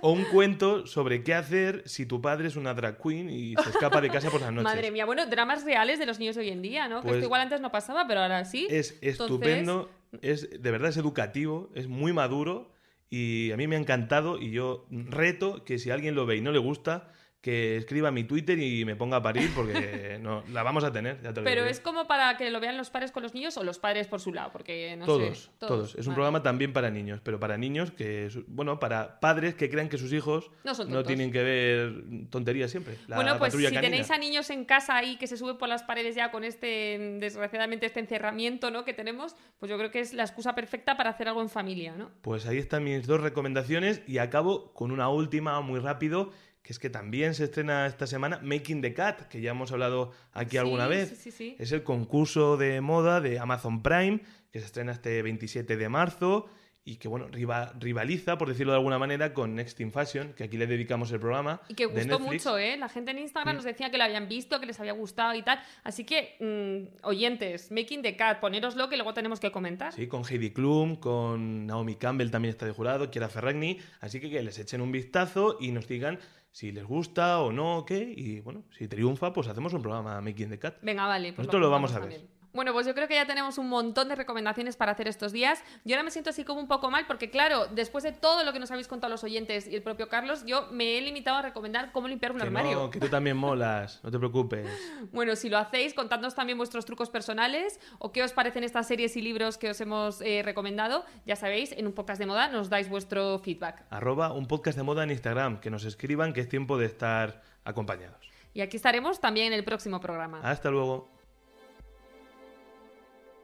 O 0.02 0.12
un 0.12 0.26
cuento 0.26 0.86
sobre 0.86 1.24
qué 1.24 1.34
hacer 1.34 1.82
si 1.86 2.06
tu 2.06 2.22
padre 2.22 2.50
es 2.50 2.58
una 2.58 2.74
drag 2.74 3.02
queen 3.02 3.30
y 3.30 3.56
se 3.56 3.70
escapa 3.70 4.02
de 4.02 4.10
casa 4.10 4.30
por 4.30 4.42
las 4.42 4.52
noches. 4.54 4.66
Madre 4.66 4.92
mía, 4.92 5.06
bueno, 5.06 5.26
dramas 5.26 5.64
reales 5.64 6.00
de 6.00 6.06
los 6.06 6.20
niños 6.20 6.36
de 6.36 6.42
hoy 6.42 6.50
en 6.50 6.62
día, 6.62 6.90
¿no? 6.90 6.98
que 6.98 7.04
Pues- 7.04 7.16
esto 7.16 7.26
igual 7.28 7.40
antes 7.42 7.62
no 7.62 7.72
pasaba, 7.72 8.06
pero 8.06 8.20
ahora 8.20 8.44
sí. 8.44 8.68
Es 8.70 9.00
estupendo, 9.02 9.90
es 10.22 10.62
de 10.62 10.72
verdad 10.72 10.90
es 10.90 10.98
educativo, 10.98 11.72
es 11.76 11.88
muy 11.88 12.12
maduro 12.12 12.74
y 13.10 13.52
a 13.52 13.58
mí 13.58 13.68
me 13.68 13.78
ha 13.78 13.80
encantado 13.80 14.38
y 14.38 14.52
yo 14.52 14.86
reto 14.92 15.64
que 15.64 15.80
si 15.80 15.92
alguien 15.92 16.14
lo 16.14 16.26
ve 16.26 16.36
y 16.36 16.42
no 16.42 16.52
le 16.52 16.60
gusta, 16.60 17.14
que 17.46 17.78
escriba 17.78 18.10
mi 18.10 18.24
Twitter 18.24 18.58
y 18.58 18.86
me 18.86 18.96
ponga 18.96 19.18
a 19.18 19.22
parir 19.22 19.52
porque 19.54 20.18
no, 20.20 20.44
la 20.52 20.64
vamos 20.64 20.84
a 20.84 20.92
tener. 20.92 21.22
ya 21.22 21.32
te 21.32 21.42
lo 21.42 21.46
Pero 21.46 21.64
es 21.66 21.80
como 21.80 22.08
para 22.08 22.38
que 22.38 22.50
lo 22.50 22.60
vean 22.60 22.76
los 22.76 22.90
padres 22.90 23.12
con 23.12 23.22
los 23.22 23.36
niños 23.36 23.56
o 23.58 23.64
los 23.64 23.78
padres 23.78 24.08
por 24.08 24.20
su 24.20 24.34
lado, 24.34 24.52
porque 24.52 24.96
no 24.98 25.06
todos, 25.06 25.38
sé. 25.44 25.50
todos, 25.60 25.92
Es 25.94 26.00
un 26.00 26.06
Vale. 26.08 26.16
programa 26.16 26.42
también 26.42 26.74
para 26.74 26.90
niños, 26.90 27.20
pero 27.24 27.40
para 27.40 27.56
niños 27.56 27.92
que, 27.92 28.30
bueno, 28.48 28.80
para 28.80 29.20
padres 29.20 29.54
que 29.54 29.70
crean 29.70 29.90
que 29.90 30.00
sus 30.00 30.12
hijos 30.12 30.50
No 30.64 30.74
son 30.74 30.88
no 30.88 30.96
tontos. 30.96 31.08
tienen 31.08 31.32
que 31.32 31.44
ver 31.44 31.94
tonterías 32.32 32.72
siempre. 32.72 32.96
La 33.08 33.18
bueno, 33.18 33.38
pues 33.38 33.54
si 33.54 33.62
canina. 33.62 33.82
tenéis 33.82 34.10
a 34.10 34.18
niños 34.18 34.50
en 34.50 34.66
casa 34.66 34.98
ahí 34.98 35.18
que 35.18 35.28
se 35.28 35.38
suben 35.38 35.60
por 35.60 35.70
las 35.70 35.84
paredes 35.84 36.16
ya 36.16 36.32
con 36.32 36.44
este, 36.44 37.18
desgraciadamente, 37.20 37.86
este 37.86 38.00
encerramiento 38.00 38.72
¿no? 38.72 38.86
que 38.86 38.94
tenemos, 38.96 39.36
pues 39.60 39.70
yo 39.70 39.78
creo 39.78 39.92
que 39.92 40.00
es 40.00 40.16
la 40.16 40.24
excusa 40.24 40.56
perfecta 40.56 40.98
para 40.98 41.12
hacer 41.12 41.28
algo 41.28 41.44
en 41.44 41.50
familia, 41.50 41.94
¿no? 41.96 42.10
Pues 42.24 42.48
ahí 42.48 42.58
están 42.58 42.84
mis 42.84 43.06
dos 43.06 43.22
recomendaciones 43.22 44.02
y 44.08 44.18
acabo 44.18 44.74
con 44.74 44.92
una 44.92 45.10
última 45.10 45.62
muy 45.62 45.80
rápido, 45.80 46.32
que 46.66 46.74
es 46.74 46.80
que 46.80 46.90
también 46.90 47.36
se 47.36 47.44
estrena 47.44 47.86
esta 47.86 48.08
semana 48.08 48.40
Making 48.42 48.82
the 48.82 48.94
Cat, 48.96 49.28
que 49.28 49.40
ya 49.40 49.52
hemos 49.52 49.72
hablado 49.72 50.12
aquí 50.34 50.58
alguna 50.58 50.88
vez. 50.88 51.10
Sí, 51.10 51.16
sí, 51.16 51.32
sí. 51.32 51.56
Es 51.60 51.72
el 51.72 51.84
concurso 51.84 52.58
de 52.58 52.82
moda 52.82 53.22
de 53.22 53.38
Amazon 53.38 53.84
Prime, 53.84 54.22
que 54.52 54.60
se 54.60 54.66
estrena 54.66 54.92
este 54.94 55.22
27 55.22 55.78
de 55.78 55.90
marzo 55.90 56.48
y 56.88 56.96
que, 56.98 57.08
bueno, 57.08 57.28
riva- 57.28 57.72
rivaliza, 57.80 58.38
por 58.40 58.48
decirlo 58.48 58.72
de 58.74 58.78
alguna 58.78 58.98
manera, 58.98 59.34
con 59.34 59.54
Next 59.56 59.80
in 59.80 59.92
Fashion, 59.92 60.34
que 60.34 60.44
aquí 60.44 60.58
le 60.58 60.66
dedicamos 60.66 61.12
el 61.12 61.20
programa. 61.20 61.62
Y 61.68 61.74
que 61.76 61.86
gustó 61.86 62.20
mucho, 62.20 62.58
¿eh? 62.58 62.78
La 62.78 62.90
gente 62.90 63.10
en 63.12 63.20
Instagram 63.20 63.56
nos 63.56 63.64
decía 63.66 63.90
que 63.92 63.98
lo 64.00 64.04
habían 64.04 64.28
visto, 64.28 64.60
que 64.60 64.66
les 64.68 64.80
había 64.80 64.94
gustado 64.94 65.34
y 65.36 65.42
tal. 65.44 65.60
Así 65.84 66.04
que, 66.04 66.36
mm, 66.40 67.06
oyentes, 67.06 67.72
Making 67.72 68.02
the 68.04 68.16
Cat, 68.16 68.40
ponéroslo 68.40 68.88
que 68.90 68.98
luego 68.98 69.14
tenemos 69.14 69.40
que 69.40 69.52
comentar. 69.52 69.94
Sí, 69.94 70.08
con 70.08 70.24
Heidi 70.28 70.52
Klum, 70.52 70.96
con 70.96 71.66
Naomi 71.68 71.96
Campbell 71.96 72.30
también 72.32 72.52
está 72.52 72.66
de 72.68 72.72
jurado, 72.72 73.10
Kiera 73.12 73.30
Ferragni, 73.30 73.80
así 74.00 74.20
que 74.20 74.30
que 74.30 74.42
les 74.44 74.58
echen 74.60 74.82
un 74.82 74.92
vistazo 74.92 75.58
y 75.60 75.72
nos 75.72 75.88
digan 75.88 76.20
si 76.56 76.72
les 76.72 76.86
gusta 76.86 77.42
o 77.42 77.52
no, 77.52 77.84
qué, 77.86 78.14
y 78.16 78.40
bueno, 78.40 78.64
si 78.78 78.88
triunfa, 78.88 79.34
pues 79.34 79.50
hacemos 79.50 79.74
un 79.74 79.82
programa 79.82 80.22
Making 80.22 80.52
the 80.52 80.58
Cat. 80.58 80.78
Venga, 80.82 81.06
vale. 81.06 81.34
pues 81.34 81.40
Nosotros 81.40 81.62
lo 81.64 81.70
vamos 81.70 81.92
a 81.92 82.00
ver. 82.00 82.10
también. 82.12 82.35
Bueno, 82.56 82.74
pues 82.74 82.88
yo 82.88 82.96
creo 82.96 83.08
que 83.08 83.16
ya 83.16 83.26
tenemos 83.28 83.58
un 83.58 83.70
montón 83.70 84.08
de 84.10 84.16
recomendaciones 84.16 84.78
para 84.78 84.94
hacer 84.94 85.08
estos 85.08 85.32
días. 85.32 85.62
Yo 85.84 85.96
ahora 85.96 86.04
me 86.04 86.12
siento 86.12 86.30
así 86.30 86.44
como 86.44 86.60
un 86.62 86.68
poco 86.68 86.90
mal 86.90 87.06
porque, 87.06 87.30
claro, 87.30 87.68
después 87.68 88.04
de 88.04 88.12
todo 88.14 88.44
lo 88.44 88.54
que 88.54 88.60
nos 88.60 88.72
habéis 88.72 88.88
contado 88.88 89.12
los 89.12 89.24
oyentes 89.24 89.68
y 89.68 89.76
el 89.76 89.84
propio 89.84 90.08
Carlos, 90.10 90.46
yo 90.46 90.68
me 90.72 90.98
he 90.98 91.02
limitado 91.02 91.38
a 91.38 91.42
recomendar 91.42 91.92
cómo 91.92 92.08
limpiar 92.08 92.32
un 92.32 92.38
Que 92.40 92.44
armario. 92.46 92.80
no, 92.80 92.90
que 92.90 93.00
tú 93.00 93.10
también 93.10 93.38
molas, 93.38 94.00
no 94.04 94.10
te 94.12 94.18
preocupes. 94.18 94.66
Bueno, 95.12 95.36
si 95.36 95.50
lo 95.50 95.58
hacéis, 95.58 95.94
contadnos 95.94 96.36
también 96.36 96.58
vuestros 96.58 96.86
trucos 96.86 97.10
personales 97.10 97.80
o 98.00 98.12
qué 98.12 98.24
os 98.24 98.34
parecen 98.34 98.64
estas 98.64 98.88
series 98.88 99.16
y 99.18 99.22
libros 99.22 99.58
que 99.58 99.70
os 99.70 99.80
hemos 99.82 100.22
eh, 100.22 100.42
recomendado. 100.44 101.06
Ya 101.26 101.36
sabéis, 101.36 101.72
en 101.74 101.86
un 101.88 101.94
podcast 101.94 102.20
de 102.20 102.26
moda 102.26 102.48
nos 102.48 102.70
dais 102.70 102.90
vuestro 102.90 103.40
feedback. 103.40 103.84
Arroba 103.90 104.32
un 104.34 104.48
podcast 104.48 104.78
de 104.78 104.84
moda 104.84 105.04
en 105.04 105.12
Instagram, 105.12 105.60
que 105.60 105.70
nos 105.70 105.86
escriban 105.86 106.34
que 106.34 106.42
es 106.42 106.50
tiempo 106.50 106.78
de 106.78 106.86
estar 106.86 107.42
acompañados. 107.64 108.30
Y 108.54 108.62
aquí 108.62 108.78
estaremos 108.78 109.20
también 109.20 109.48
en 109.48 109.54
el 109.54 109.66
próximo 109.66 110.00
programa. 110.00 110.40
Hasta 110.42 110.70
luego. 110.72 111.15